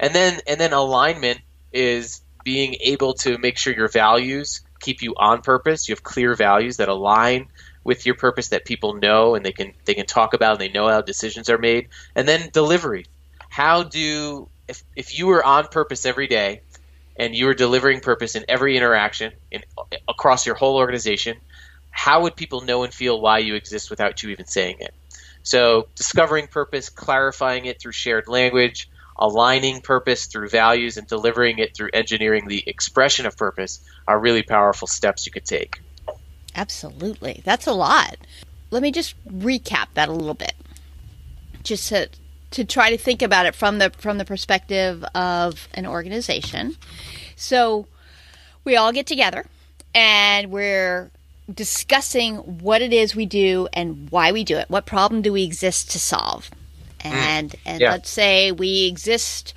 And 0.00 0.14
then 0.14 0.40
and 0.46 0.58
then 0.58 0.72
alignment 0.72 1.40
is 1.72 2.22
being 2.42 2.76
able 2.80 3.14
to 3.14 3.38
make 3.38 3.56
sure 3.56 3.74
your 3.74 3.88
values 3.88 4.62
keep 4.80 5.02
you 5.02 5.14
on 5.16 5.42
purpose. 5.42 5.88
You 5.88 5.94
have 5.94 6.02
clear 6.02 6.34
values 6.34 6.78
that 6.78 6.88
align 6.88 7.48
with 7.84 8.06
your 8.06 8.14
purpose 8.14 8.48
that 8.48 8.64
people 8.64 8.94
know 8.94 9.34
and 9.34 9.44
they 9.44 9.52
can 9.52 9.72
they 9.84 9.94
can 9.94 10.06
talk 10.06 10.34
about 10.34 10.52
and 10.52 10.60
they 10.60 10.70
know 10.70 10.88
how 10.88 11.02
decisions 11.02 11.50
are 11.50 11.58
made 11.58 11.88
and 12.14 12.26
then 12.26 12.48
delivery 12.50 13.04
how 13.50 13.82
do 13.82 14.48
if, 14.68 14.82
if 14.96 15.18
you 15.18 15.26
were 15.26 15.44
on 15.44 15.68
purpose 15.68 16.06
every 16.06 16.26
day 16.26 16.62
and 17.16 17.34
you 17.34 17.46
were 17.46 17.54
delivering 17.54 18.00
purpose 18.00 18.34
in 18.34 18.44
every 18.48 18.76
interaction 18.76 19.32
in, 19.50 19.62
across 20.08 20.46
your 20.46 20.54
whole 20.54 20.76
organization 20.76 21.36
how 21.90 22.22
would 22.22 22.34
people 22.34 22.60
know 22.62 22.82
and 22.82 22.92
feel 22.92 23.20
why 23.20 23.38
you 23.38 23.54
exist 23.54 23.90
without 23.90 24.22
you 24.22 24.30
even 24.30 24.46
saying 24.46 24.76
it 24.80 24.94
so 25.42 25.88
discovering 25.94 26.46
purpose 26.46 26.88
clarifying 26.88 27.66
it 27.66 27.80
through 27.80 27.92
shared 27.92 28.28
language 28.28 28.90
aligning 29.16 29.80
purpose 29.80 30.26
through 30.26 30.48
values 30.48 30.96
and 30.96 31.06
delivering 31.06 31.58
it 31.58 31.76
through 31.76 31.90
engineering 31.92 32.48
the 32.48 32.62
expression 32.66 33.26
of 33.26 33.36
purpose 33.36 33.80
are 34.08 34.18
really 34.18 34.42
powerful 34.42 34.88
steps 34.88 35.26
you 35.26 35.32
could 35.32 35.44
take 35.44 35.80
Absolutely. 36.54 37.42
That's 37.44 37.66
a 37.66 37.72
lot. 37.72 38.16
Let 38.70 38.82
me 38.82 38.92
just 38.92 39.14
recap 39.26 39.86
that 39.94 40.08
a 40.08 40.12
little 40.12 40.34
bit. 40.34 40.54
Just 41.62 41.88
to 41.88 42.08
to 42.54 42.64
try 42.64 42.90
to 42.90 42.96
think 42.96 43.20
about 43.20 43.46
it 43.46 43.54
from 43.54 43.78
the 43.78 43.90
from 43.98 44.18
the 44.18 44.24
perspective 44.24 45.04
of 45.14 45.68
an 45.74 45.86
organization. 45.86 46.76
So 47.34 47.86
we 48.64 48.76
all 48.76 48.92
get 48.92 49.06
together 49.06 49.44
and 49.92 50.50
we're 50.52 51.10
discussing 51.52 52.36
what 52.36 52.80
it 52.80 52.92
is 52.92 53.16
we 53.16 53.26
do 53.26 53.68
and 53.72 54.08
why 54.10 54.30
we 54.30 54.44
do 54.44 54.56
it. 54.56 54.70
What 54.70 54.86
problem 54.86 55.20
do 55.20 55.32
we 55.32 55.42
exist 55.42 55.90
to 55.90 55.98
solve? 55.98 56.48
And 57.00 57.50
mm. 57.50 57.58
and 57.66 57.80
yeah. 57.80 57.90
let's 57.90 58.08
say 58.08 58.52
we 58.52 58.86
exist 58.86 59.52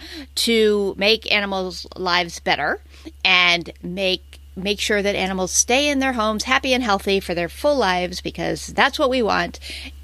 to 0.47 0.95
make 0.97 1.31
animals' 1.31 1.85
lives 1.95 2.39
better 2.39 2.81
and 3.23 3.71
make 3.83 4.36
make 4.57 4.79
sure 4.79 5.01
that 5.01 5.15
animals 5.15 5.51
stay 5.51 5.87
in 5.87 5.99
their 5.99 6.13
homes 6.13 6.43
happy 6.43 6.73
and 6.73 6.83
healthy 6.83 7.19
for 7.19 7.33
their 7.33 7.49
full 7.49 7.77
lives 7.77 8.21
because 8.21 8.67
that's 8.67 8.97
what 8.97 9.09
we 9.09 9.21
want. 9.21 9.59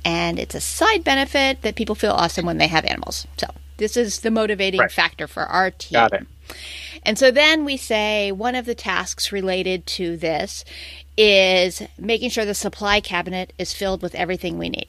And 0.06 0.40
it's 0.40 0.56
a 0.56 0.62
side 0.62 1.04
benefit 1.04 1.62
that 1.62 1.76
people 1.76 1.96
feel 1.96 2.12
awesome 2.12 2.46
when 2.46 2.58
they 2.58 2.68
have 2.68 2.86
animals. 2.86 3.26
So 3.38 3.48
this 3.78 3.98
is 3.98 4.20
the 4.20 4.32
motivating 4.32 4.80
right. 4.80 4.92
factor 4.92 5.28
for 5.28 5.44
our 5.44 5.72
team. 5.72 5.94
Got 5.94 6.14
it. 6.14 6.28
And 7.04 7.18
so 7.18 7.32
then 7.32 7.66
we 7.66 7.78
say 7.78 8.32
one 8.32 8.56
of 8.56 8.66
the 8.66 8.76
tasks 8.76 9.32
related 9.32 9.86
to 9.88 10.16
this 10.18 10.64
is 11.18 11.82
making 11.98 12.30
sure 12.30 12.46
the 12.46 12.54
supply 12.54 13.00
cabinet 13.00 13.54
is 13.58 13.74
filled 13.74 14.02
with 14.02 14.16
everything 14.16 14.58
we 14.58 14.70
need. 14.70 14.88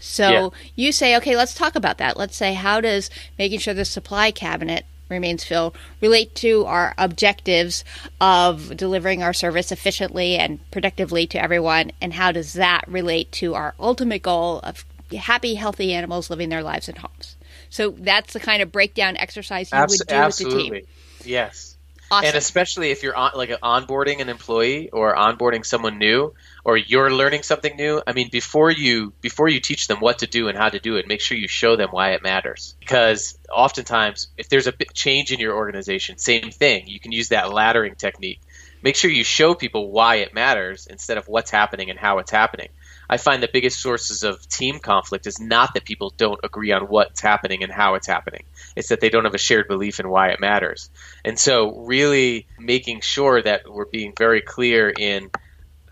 So 0.00 0.28
yeah. 0.28 0.48
you 0.74 0.92
say, 0.92 1.16
okay, 1.16 1.36
let's 1.36 1.54
talk 1.54 1.74
about 1.74 1.98
that. 1.98 2.16
Let's 2.16 2.36
say, 2.36 2.54
how 2.54 2.80
does 2.80 3.10
making 3.38 3.60
sure 3.60 3.74
the 3.74 3.84
supply 3.84 4.30
cabinet 4.30 4.84
remains 5.08 5.44
filled 5.44 5.76
relate 6.00 6.34
to 6.34 6.64
our 6.66 6.94
objectives 6.98 7.84
of 8.20 8.76
delivering 8.76 9.22
our 9.22 9.32
service 9.32 9.70
efficiently 9.70 10.36
and 10.36 10.58
productively 10.70 11.26
to 11.26 11.40
everyone 11.40 11.92
and 12.00 12.14
how 12.14 12.32
does 12.32 12.54
that 12.54 12.82
relate 12.86 13.30
to 13.32 13.54
our 13.54 13.74
ultimate 13.78 14.22
goal 14.22 14.60
of 14.60 14.84
happy 15.16 15.54
healthy 15.54 15.92
animals 15.92 16.30
living 16.30 16.48
their 16.48 16.62
lives 16.62 16.88
in 16.88 16.96
homes? 16.96 17.36
So 17.70 17.90
that's 17.90 18.32
the 18.32 18.40
kind 18.40 18.62
of 18.62 18.72
breakdown 18.72 19.16
exercise 19.16 19.70
you 19.72 19.78
would 19.78 19.88
do 19.88 20.14
absolutely. 20.14 20.70
with 20.70 20.72
the 20.72 20.80
team 20.80 21.30
yes 21.30 21.75
Awesome. 22.10 22.28
And 22.28 22.36
especially 22.36 22.90
if 22.90 23.02
you're 23.02 23.16
on, 23.16 23.32
like 23.34 23.50
onboarding 23.50 24.20
an 24.20 24.28
employee 24.28 24.90
or 24.90 25.16
onboarding 25.16 25.66
someone 25.66 25.98
new, 25.98 26.34
or 26.64 26.76
you're 26.76 27.12
learning 27.12 27.42
something 27.42 27.74
new. 27.76 28.00
I 28.06 28.12
mean, 28.12 28.28
before 28.30 28.70
you 28.70 29.12
before 29.20 29.48
you 29.48 29.58
teach 29.60 29.88
them 29.88 29.98
what 29.98 30.20
to 30.20 30.26
do 30.26 30.48
and 30.48 30.56
how 30.56 30.68
to 30.68 30.78
do 30.78 30.96
it, 30.96 31.08
make 31.08 31.20
sure 31.20 31.36
you 31.36 31.48
show 31.48 31.74
them 31.74 31.88
why 31.90 32.12
it 32.12 32.22
matters. 32.22 32.76
Because 32.78 33.36
oftentimes, 33.52 34.28
if 34.36 34.48
there's 34.48 34.68
a 34.68 34.72
change 34.94 35.32
in 35.32 35.40
your 35.40 35.56
organization, 35.56 36.18
same 36.18 36.50
thing. 36.50 36.86
You 36.86 37.00
can 37.00 37.10
use 37.10 37.30
that 37.30 37.46
laddering 37.46 37.96
technique. 37.96 38.40
Make 38.86 38.94
sure 38.94 39.10
you 39.10 39.24
show 39.24 39.56
people 39.56 39.90
why 39.90 40.18
it 40.18 40.32
matters 40.32 40.86
instead 40.86 41.18
of 41.18 41.26
what's 41.26 41.50
happening 41.50 41.90
and 41.90 41.98
how 41.98 42.18
it's 42.18 42.30
happening. 42.30 42.68
I 43.10 43.16
find 43.16 43.42
the 43.42 43.50
biggest 43.52 43.80
sources 43.80 44.22
of 44.22 44.48
team 44.48 44.78
conflict 44.78 45.26
is 45.26 45.40
not 45.40 45.74
that 45.74 45.84
people 45.84 46.14
don't 46.16 46.38
agree 46.44 46.70
on 46.70 46.82
what's 46.82 47.20
happening 47.20 47.64
and 47.64 47.72
how 47.72 47.96
it's 47.96 48.06
happening. 48.06 48.44
It's 48.76 48.90
that 48.90 49.00
they 49.00 49.08
don't 49.08 49.24
have 49.24 49.34
a 49.34 49.38
shared 49.38 49.66
belief 49.66 49.98
in 49.98 50.08
why 50.08 50.28
it 50.28 50.38
matters. 50.38 50.88
And 51.24 51.36
so, 51.36 51.80
really 51.80 52.46
making 52.60 53.00
sure 53.00 53.42
that 53.42 53.68
we're 53.68 53.86
being 53.86 54.12
very 54.16 54.40
clear 54.40 54.88
in 54.88 55.32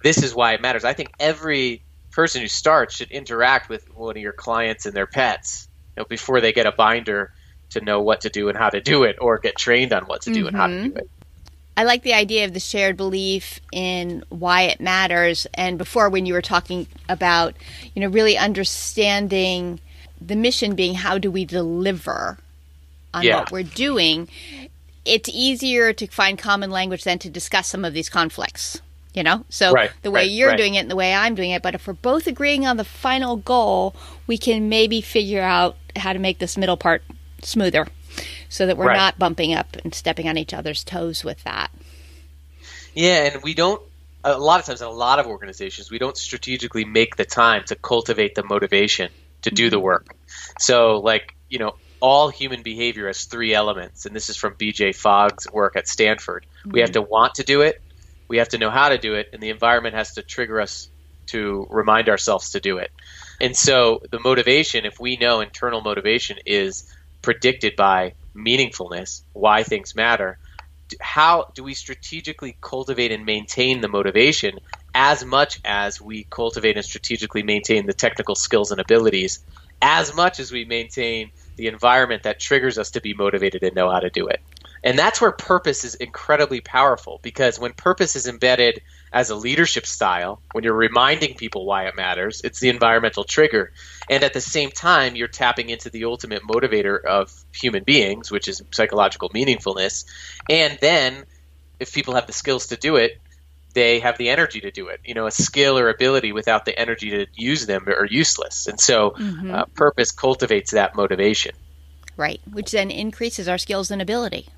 this 0.05 0.23
is 0.23 0.33
why 0.33 0.53
it 0.53 0.63
matters. 0.63 0.85
I 0.85 0.93
think 0.93 1.11
every 1.19 1.83
person 2.13 2.43
who 2.43 2.47
starts 2.47 2.95
should 2.95 3.11
interact 3.11 3.69
with 3.69 3.93
one 3.93 4.17
of 4.17 4.23
your 4.23 4.33
clients 4.33 4.87
and 4.87 4.95
their 4.95 5.09
pets 5.09 5.67
you 5.97 6.03
know, 6.03 6.07
before 6.09 6.41
they 6.41 6.53
get 6.53 6.67
a 6.67 6.71
binder 6.71 7.33
to 7.71 7.81
know 7.81 8.01
what 8.01 8.23
to 8.23 8.31
do 8.31 8.49
and 8.49 8.57
how 8.57 8.69
to 8.69 8.81
do 8.81 9.03
it 9.03 9.17
or 9.21 9.39
get 9.39 9.57
trained 9.57 9.93
on 9.93 10.05
what 10.05 10.23
to 10.23 10.33
do 10.33 10.41
mm-hmm. 10.41 10.49
and 10.49 10.57
how 10.57 10.67
to 10.69 10.83
do 10.83 10.89
mm-hmm. 10.91 10.99
it. 10.99 11.11
I 11.77 11.85
like 11.85 12.03
the 12.03 12.15
idea 12.15 12.45
of 12.45 12.55
the 12.55 12.61
shared 12.61 12.97
belief 12.97 13.61
in 13.73 14.23
why 14.29 14.63
it 14.63 14.81
matters. 14.81 15.47
And 15.55 15.77
before, 15.77 16.09
when 16.09 16.25
you 16.25 16.35
were 16.35 16.43
talking 16.43 16.87
about, 17.09 17.55
you 17.95 18.01
know, 18.01 18.09
really 18.09 18.39
understanding 18.39 19.81
the 20.21 20.37
mission 20.37 20.75
being 20.75 20.95
how 20.95 21.19
do 21.19 21.31
we 21.31 21.45
deliver 21.45 22.39
on 23.13 23.25
yeah. 23.25 23.41
what 23.41 23.51
we're 23.51 23.63
doing, 23.65 24.29
it's 25.05 25.29
easier 25.29 25.93
to 25.93 26.07
find 26.07 26.39
common 26.39 26.71
language 26.71 27.05
than 27.05 27.19
to 27.21 27.31
discuss 27.31 27.69
some 27.69 27.85
of 27.85 27.93
these 27.93 28.09
conflicts. 28.09 28.81
You 29.13 29.23
know, 29.23 29.45
so 29.49 29.71
right, 29.71 29.93
the 30.03 30.11
way 30.11 30.23
right, 30.23 30.31
you're 30.31 30.49
right. 30.49 30.59
doing 30.59 30.75
it 30.75 30.81
and 30.81 30.91
the 30.91 30.97
way 30.97 31.15
I'm 31.15 31.37
doing 31.37 31.53
it, 31.53 31.63
but 31.63 31.77
if 31.77 31.87
we're 31.87 31.93
both 31.93 32.27
agreeing 32.27 32.67
on 32.67 32.79
the 32.79 32.85
final 32.85 33.37
goal, 33.37 33.95
we 34.27 34.37
can 34.37 34.69
maybe 34.69 35.01
figure 35.01 35.41
out 35.41 35.77
how 35.95 36.13
to 36.13 36.19
make 36.19 36.41
this 36.41 36.59
middle 36.59 36.77
part 36.77 37.05
smoother 37.41 37.87
so 38.55 38.67
that 38.67 38.77
we're 38.77 38.87
right. 38.87 38.97
not 38.97 39.19
bumping 39.19 39.53
up 39.53 39.77
and 39.83 39.93
stepping 39.93 40.29
on 40.29 40.39
each 40.39 40.55
other's 40.55 40.85
toes 40.85 41.25
with 41.25 41.43
that. 41.43 41.73
Yeah, 42.95 43.33
and 43.33 43.43
we 43.43 43.53
don't 43.53 43.83
a 44.23 44.39
lot 44.39 44.61
of 44.61 44.67
times 44.67 44.81
in 44.81 44.87
a 44.87 44.91
lot 44.91 45.19
of 45.19 45.27
organizations 45.27 45.91
we 45.91 45.99
don't 45.99 46.17
strategically 46.17 46.85
make 46.85 47.17
the 47.17 47.25
time 47.25 47.65
to 47.67 47.75
cultivate 47.75 48.37
the 48.37 48.45
motivation 48.45 49.11
to 49.43 49.51
do 49.51 49.71
the 49.71 49.77
mm-hmm. 49.77 49.85
work. 49.85 50.17
So 50.61 51.01
like, 51.01 51.35
you 51.51 51.59
know, 51.59 51.75
all 51.99 52.29
human 52.29 52.63
behavior 52.63 53.09
has 53.09 53.25
three 53.25 53.53
elements 53.53 54.07
and 54.07 54.15
this 54.15 54.31
is 54.31 54.37
from 54.37 54.55
BJ 54.55 54.95
Fogg's 54.95 55.51
work 55.51 55.75
at 55.75 55.89
Stanford. 55.89 56.47
Mm-hmm. 56.61 56.71
We 56.71 56.81
have 56.81 56.91
mm-hmm. 56.91 57.05
to 57.05 57.11
want 57.11 57.35
to 57.35 57.43
do 57.43 57.63
it, 57.63 57.83
we 58.29 58.39
have 58.39 58.51
to 58.51 58.59
know 58.59 58.71
how 58.71 58.89
to 58.91 58.99
do 58.99 59.15
it, 59.15 59.31
and 59.33 59.43
the 59.43 59.51
environment 59.51 59.97
has 59.97 60.15
to 60.15 60.23
trigger 60.23 60.61
us 60.61 60.89
to 61.27 61.67
remind 61.71 62.09
ourselves 62.09 62.53
to 62.53 62.61
do 62.61 62.79
it. 62.79 62.93
And 63.41 63.57
so 63.57 64.01
the 64.11 64.21
motivation, 64.21 64.85
if 64.85 65.01
we 65.01 65.17
know 65.17 65.41
internal 65.41 65.81
motivation 65.81 66.39
is 66.47 66.89
predicted 67.21 67.75
by 67.75 68.15
meaningfulness, 68.37 69.23
why 69.33 69.63
things 69.63 69.95
matter, 69.95 70.39
how 71.01 71.47
do 71.55 71.65
we 71.65 71.75
strategically 71.75 72.57
cultivate 72.61 73.13
and 73.13 73.25
maintain 73.25 73.81
the 73.81 73.89
motivation 73.89 74.59
as 74.95 75.25
much 75.25 75.59
as 75.65 76.01
we 76.01 76.25
cultivate 76.31 76.77
and 76.77 76.85
strategically 76.85 77.43
maintain 77.43 77.87
the 77.87 77.93
technical 77.93 78.35
skills 78.35 78.71
and 78.71 78.81
abilities, 78.81 79.45
as 79.83 80.15
much 80.15 80.39
as 80.41 80.53
we 80.53 80.65
maintain 80.65 81.31
the 81.57 81.67
environment 81.67 82.23
that 82.25 82.41
triggers 82.41 82.79
us 82.79 82.91
to 82.93 83.01
be 83.01 83.15
motivated 83.15 83.63
and 83.63 83.75
know 83.75 83.91
how 83.91 84.01
to 84.01 84.11
do 84.11 84.29
it? 84.29 84.41
And 84.83 84.99
that's 84.99 85.21
where 85.21 85.33
purpose 85.33 85.85
is 85.85 85.95
incredibly 85.95 86.61
powerful 86.61 87.19
because 87.23 87.59
when 87.59 87.73
purpose 87.73 88.17
is 88.17 88.27
embedded 88.27 88.83
as 89.15 89.31
a 89.31 89.37
leadership 89.37 89.87
style, 89.87 90.43
when 90.53 90.65
you're 90.65 90.75
reminding 90.75 91.37
people 91.37 91.65
why 91.65 91.85
it 91.87 91.95
matters, 91.95 92.41
it's 92.43 92.59
the 92.59 92.69
environmental 92.69 93.23
trigger. 93.23 93.73
And 94.11 94.25
at 94.25 94.33
the 94.33 94.41
same 94.41 94.73
time, 94.73 95.15
you're 95.15 95.29
tapping 95.29 95.71
into 95.71 95.89
the 95.89 96.05
ultimate 96.05 96.43
motivator 96.43 97.03
of 97.03 97.33
human 97.55 97.85
beings, 97.85 98.33
which 98.33 98.49
is 98.49 98.61
psychological 98.73 99.31
meaningfulness. 99.31 100.05
And 100.51 100.77
then 100.81 101.25
if 101.79 101.95
people 101.95 102.17
have 102.17 102.27
the 102.27 102.33
skills 102.33 102.67
to 102.67 102.77
do 102.77 102.97
it, 102.97 103.21
they 103.73 104.01
have 104.01 104.19
the 104.19 104.31
energy 104.31 104.61
to 104.63 104.73
do 104.73 104.89
it. 104.89 105.01
You 105.05 105.15
know, 105.15 105.27
a 105.27 105.31
skill 105.31 105.79
or 105.79 105.91
ability 105.91 106.33
without 106.33 106.65
the 106.65 106.77
energy 106.77 107.11
to 107.11 107.27
use 107.35 107.67
them 107.67 107.85
are 107.87 108.07
useless. 108.07 108.67
And 108.67 108.81
so, 108.81 109.11
mm-hmm. 109.11 109.55
uh, 109.55 109.65
purpose 109.77 110.11
cultivates 110.11 110.73
that 110.73 110.97
motivation. 110.97 111.55
Right, 112.17 112.41
which 112.51 112.73
then 112.73 112.91
increases 112.91 113.49
our 113.49 113.59
skills 113.59 113.93
and 113.93 114.03
ability. 114.03 114.49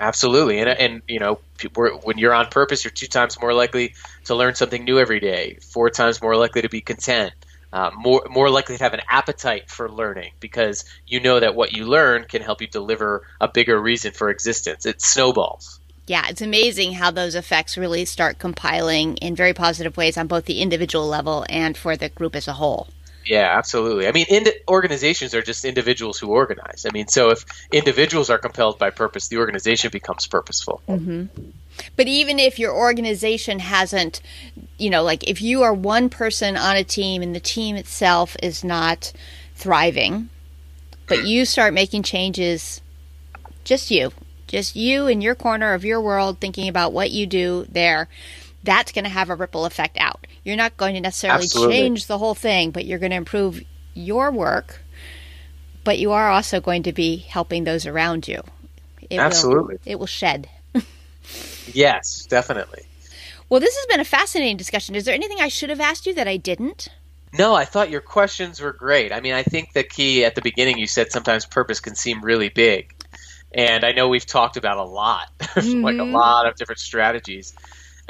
Absolutely, 0.00 0.58
and 0.58 0.68
and 0.68 1.02
you 1.06 1.18
know 1.20 1.40
when 2.02 2.18
you're 2.18 2.34
on 2.34 2.46
purpose, 2.48 2.84
you're 2.84 2.90
two 2.90 3.06
times 3.06 3.40
more 3.40 3.54
likely 3.54 3.94
to 4.24 4.34
learn 4.34 4.54
something 4.54 4.84
new 4.84 4.98
every 4.98 5.20
day, 5.20 5.58
four 5.60 5.90
times 5.90 6.20
more 6.20 6.36
likely 6.36 6.62
to 6.62 6.68
be 6.68 6.80
content, 6.80 7.32
uh, 7.72 7.90
more 7.96 8.26
more 8.28 8.50
likely 8.50 8.76
to 8.76 8.82
have 8.82 8.94
an 8.94 9.02
appetite 9.08 9.70
for 9.70 9.88
learning 9.88 10.32
because 10.40 10.84
you 11.06 11.20
know 11.20 11.38
that 11.40 11.54
what 11.54 11.72
you 11.72 11.84
learn 11.84 12.24
can 12.24 12.42
help 12.42 12.60
you 12.60 12.66
deliver 12.66 13.22
a 13.40 13.48
bigger 13.48 13.80
reason 13.80 14.12
for 14.12 14.28
existence. 14.28 14.86
It 14.86 15.00
snowballs. 15.00 15.78
Yeah, 16.06 16.26
it's 16.28 16.42
amazing 16.42 16.94
how 16.94 17.12
those 17.12 17.36
effects 17.36 17.78
really 17.78 18.04
start 18.04 18.38
compiling 18.38 19.16
in 19.18 19.36
very 19.36 19.54
positive 19.54 19.96
ways 19.96 20.18
on 20.18 20.26
both 20.26 20.46
the 20.46 20.60
individual 20.60 21.06
level 21.06 21.46
and 21.48 21.76
for 21.76 21.96
the 21.96 22.08
group 22.08 22.34
as 22.34 22.48
a 22.48 22.54
whole. 22.54 22.88
Yeah, 23.24 23.56
absolutely. 23.56 24.08
I 24.08 24.12
mean, 24.12 24.26
organizations 24.68 25.34
are 25.34 25.42
just 25.42 25.64
individuals 25.64 26.18
who 26.18 26.28
organize. 26.28 26.86
I 26.86 26.92
mean, 26.92 27.08
so 27.08 27.30
if 27.30 27.44
individuals 27.70 28.30
are 28.30 28.38
compelled 28.38 28.78
by 28.78 28.90
purpose, 28.90 29.28
the 29.28 29.38
organization 29.38 29.90
becomes 29.90 30.26
purposeful. 30.26 30.82
Mm-hmm. 30.88 31.26
But 31.96 32.08
even 32.08 32.38
if 32.38 32.58
your 32.58 32.74
organization 32.74 33.60
hasn't, 33.60 34.20
you 34.78 34.90
know, 34.90 35.02
like 35.02 35.28
if 35.28 35.40
you 35.40 35.62
are 35.62 35.72
one 35.72 36.08
person 36.08 36.56
on 36.56 36.76
a 36.76 36.84
team 36.84 37.22
and 37.22 37.34
the 37.34 37.40
team 37.40 37.76
itself 37.76 38.36
is 38.42 38.64
not 38.64 39.12
thriving, 39.54 40.28
but 41.06 41.26
you 41.26 41.44
start 41.44 41.74
making 41.74 42.02
changes, 42.02 42.80
just 43.64 43.90
you, 43.90 44.12
just 44.46 44.76
you 44.76 45.06
in 45.06 45.20
your 45.20 45.34
corner 45.34 45.74
of 45.74 45.84
your 45.84 46.00
world, 46.00 46.40
thinking 46.40 46.68
about 46.68 46.92
what 46.92 47.10
you 47.10 47.26
do 47.26 47.66
there 47.70 48.08
that's 48.62 48.92
going 48.92 49.04
to 49.04 49.10
have 49.10 49.30
a 49.30 49.34
ripple 49.34 49.64
effect 49.64 49.96
out. 49.98 50.26
You're 50.44 50.56
not 50.56 50.76
going 50.76 50.94
to 50.94 51.00
necessarily 51.00 51.44
Absolutely. 51.44 51.74
change 51.74 52.06
the 52.06 52.18
whole 52.18 52.34
thing, 52.34 52.70
but 52.70 52.84
you're 52.84 52.98
going 52.98 53.10
to 53.10 53.16
improve 53.16 53.62
your 53.94 54.30
work. 54.30 54.80
But 55.84 55.98
you 55.98 56.12
are 56.12 56.30
also 56.30 56.60
going 56.60 56.84
to 56.84 56.92
be 56.92 57.16
helping 57.16 57.64
those 57.64 57.86
around 57.86 58.28
you. 58.28 58.42
It 59.10 59.18
Absolutely. 59.18 59.74
Will, 59.74 59.92
it 59.92 59.98
will 59.98 60.06
shed. 60.06 60.48
Yes, 61.72 62.26
definitely. 62.26 62.82
Well, 63.48 63.60
this 63.60 63.76
has 63.76 63.86
been 63.86 64.00
a 64.00 64.04
fascinating 64.04 64.56
discussion. 64.56 64.94
Is 64.94 65.04
there 65.04 65.14
anything 65.14 65.38
I 65.40 65.48
should 65.48 65.70
have 65.70 65.80
asked 65.80 66.06
you 66.06 66.14
that 66.14 66.26
I 66.26 66.36
didn't? 66.36 66.88
No, 67.38 67.54
I 67.54 67.64
thought 67.64 67.90
your 67.90 68.00
questions 68.00 68.60
were 68.60 68.72
great. 68.72 69.12
I 69.12 69.20
mean, 69.20 69.32
I 69.32 69.42
think 69.42 69.72
the 69.72 69.82
key 69.82 70.24
at 70.24 70.34
the 70.34 70.42
beginning 70.42 70.78
you 70.78 70.86
said 70.86 71.12
sometimes 71.12 71.46
purpose 71.46 71.80
can 71.80 71.94
seem 71.94 72.22
really 72.22 72.48
big. 72.48 72.94
And 73.54 73.84
I 73.84 73.92
know 73.92 74.08
we've 74.08 74.26
talked 74.26 74.56
about 74.56 74.78
a 74.78 74.84
lot, 74.84 75.28
like 75.40 75.56
a 75.56 75.60
mm-hmm. 75.60 76.12
lot 76.12 76.46
of 76.46 76.56
different 76.56 76.80
strategies. 76.80 77.54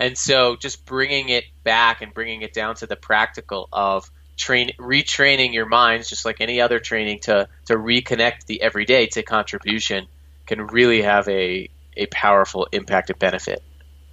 And 0.03 0.19
so 0.19 0.57
just 0.57 0.85
bringing 0.85 1.29
it 1.29 1.45
back 1.63 2.03
and 2.03 2.13
bringing 2.13 2.43
it 2.43 2.53
down 2.53 2.75
to 2.77 2.89
the 2.89 2.97
practical 2.97 3.69
of 3.73 4.11
train 4.37 4.73
retraining 4.77 5.53
your 5.53 5.67
minds 5.67 6.09
just 6.09 6.25
like 6.25 6.41
any 6.41 6.61
other 6.61 6.81
training 6.81 7.21
to 7.21 7.47
to 7.67 7.75
reconnect 7.75 8.47
the 8.47 8.61
everyday 8.63 9.07
to 9.07 9.23
contribution 9.23 10.09
can 10.47 10.67
really 10.67 11.03
have 11.03 11.29
a 11.29 11.69
a 11.97 12.07
powerful 12.07 12.67
impact 12.73 13.11
and 13.11 13.19
benefit. 13.21 13.63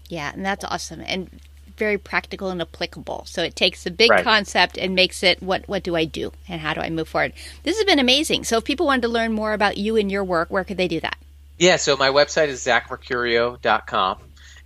Yeah, 0.09 0.31
and 0.31 0.45
that's 0.45 0.63
awesome 0.63 1.01
and 1.07 1.27
very 1.75 1.97
practical 1.97 2.51
and 2.51 2.61
applicable. 2.61 3.23
So 3.25 3.41
it 3.41 3.55
takes 3.55 3.83
the 3.83 3.89
big 3.89 4.11
Right. 4.11 4.23
concept 4.23 4.77
and 4.77 4.93
makes 4.93 5.23
it 5.23 5.41
what 5.41 5.67
what 5.67 5.81
do 5.81 5.95
I 5.95 6.05
do 6.05 6.31
and 6.47 6.61
how 6.61 6.75
do 6.75 6.81
I 6.81 6.91
move 6.91 7.07
forward. 7.07 7.33
This 7.63 7.77
has 7.77 7.85
been 7.85 7.97
amazing. 7.97 8.43
So 8.43 8.57
if 8.57 8.63
people 8.63 8.85
wanted 8.85 9.01
to 9.03 9.07
learn 9.07 9.33
more 9.33 9.53
about 9.53 9.77
you 9.77 9.95
and 9.95 10.11
your 10.11 10.23
work, 10.23 10.51
where 10.51 10.63
could 10.63 10.77
they 10.77 10.87
do 10.87 10.99
that? 10.99 11.17
Yeah, 11.57 11.75
so 11.75 11.97
my 11.97 12.09
website 12.09 12.47
is 12.47 12.63
zachmercurio.com. 12.63 14.17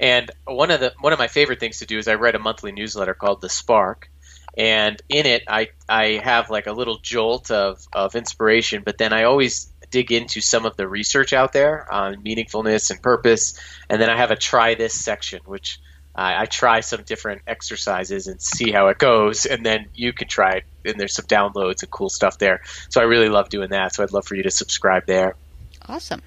And 0.03 0.29
one 0.43 0.69
of 0.69 0.81
the 0.81 0.93
one 0.99 1.13
of 1.13 1.19
my 1.19 1.29
favorite 1.29 1.61
things 1.61 1.79
to 1.79 1.85
do 1.85 1.97
is 1.97 2.09
I 2.09 2.15
write 2.15 2.35
a 2.35 2.39
monthly 2.39 2.73
newsletter 2.73 3.13
called 3.13 3.39
The 3.39 3.47
Spark. 3.47 4.09
And 4.57 5.01
in 5.07 5.25
it 5.25 5.43
I 5.47 5.69
I 5.87 6.19
have 6.21 6.49
like 6.49 6.67
a 6.67 6.73
little 6.73 6.99
jolt 6.99 7.49
of, 7.51 7.87
of 7.93 8.13
inspiration, 8.13 8.83
but 8.83 8.97
then 8.97 9.13
I 9.13 9.23
always 9.23 9.71
dig 9.91 10.11
into 10.11 10.41
some 10.41 10.65
of 10.65 10.75
the 10.75 10.89
research 10.89 11.31
out 11.31 11.53
there 11.53 11.87
on 11.89 12.15
meaningfulness 12.15 12.91
and 12.91 13.01
purpose. 13.01 13.57
And 13.89 14.01
then 14.01 14.09
I 14.09 14.17
have 14.17 14.31
a 14.31 14.35
try 14.35 14.75
this 14.75 14.93
section, 14.93 15.39
which 15.45 15.79
I, 16.13 16.41
I 16.41 16.45
try 16.47 16.81
some 16.81 17.03
different 17.03 17.43
exercises 17.47 18.27
and 18.27 18.41
see 18.41 18.71
how 18.71 18.89
it 18.89 18.97
goes, 18.97 19.45
and 19.45 19.65
then 19.65 19.85
you 19.93 20.11
can 20.11 20.27
try 20.27 20.55
it. 20.57 20.63
And 20.83 20.99
there's 20.99 21.15
some 21.15 21.27
downloads 21.27 21.81
and 21.81 21.89
cool 21.89 22.09
stuff 22.09 22.39
there. 22.39 22.61
So 22.89 22.99
I 22.99 23.05
really 23.05 23.29
love 23.29 23.47
doing 23.47 23.69
that. 23.69 23.95
So 23.95 24.03
I'd 24.03 24.11
love 24.11 24.25
for 24.25 24.35
you 24.35 24.43
to 24.43 24.51
subscribe 24.51 25.05
there. 25.05 25.35
Awesome. 25.87 26.21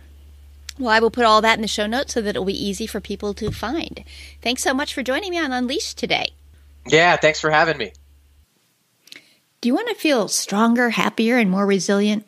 Well, 0.79 0.91
I 0.91 1.01
will 1.01 1.11
put 1.11 1.25
all 1.25 1.41
that 1.41 1.57
in 1.57 1.62
the 1.62 1.69
show 1.69 1.87
notes 1.87 2.15
so 2.15 2.21
that 2.21 2.31
it'll 2.31 2.45
be 2.45 2.67
easy 2.67 2.87
for 2.87 3.01
people 3.01 3.33
to 3.35 3.51
find. 3.51 4.05
Thanks 4.43 4.62
so 4.62 4.75
much 4.75 4.93
for 4.93 5.03
joining 5.03 5.31
me 5.31 5.39
on 5.39 5.53
Unleashed 5.53 5.97
today. 5.97 6.33
Yeah, 6.87 7.17
thanks 7.17 7.41
for 7.41 7.51
having 7.51 7.79
me. 7.79 7.93
Do 9.61 9.69
you 9.69 9.75
want 9.75 9.89
to 9.89 9.95
feel 9.95 10.29
stronger, 10.29 10.91
happier, 10.91 11.39
and 11.39 11.51
more 11.51 11.67
resilient? 11.67 12.27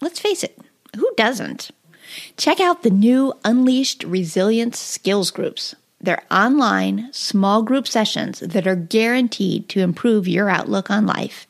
Let's 0.00 0.20
face 0.20 0.44
it, 0.44 0.58
who 0.96 1.10
doesn't? 1.16 1.70
Check 2.36 2.60
out 2.60 2.82
the 2.82 2.90
new 2.90 3.34
Unleashed 3.44 4.04
Resilience 4.04 4.78
Skills 4.78 5.30
Groups. 5.30 5.74
They're 6.00 6.22
online, 6.30 7.08
small 7.12 7.62
group 7.62 7.88
sessions 7.88 8.38
that 8.38 8.66
are 8.66 8.76
guaranteed 8.76 9.68
to 9.70 9.80
improve 9.80 10.28
your 10.28 10.48
outlook 10.48 10.90
on 10.90 11.06
life. 11.06 11.46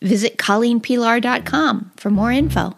Visit 0.00 0.38
ColleenPilar.com 0.38 1.92
for 1.96 2.10
more 2.10 2.32
info. 2.32 2.74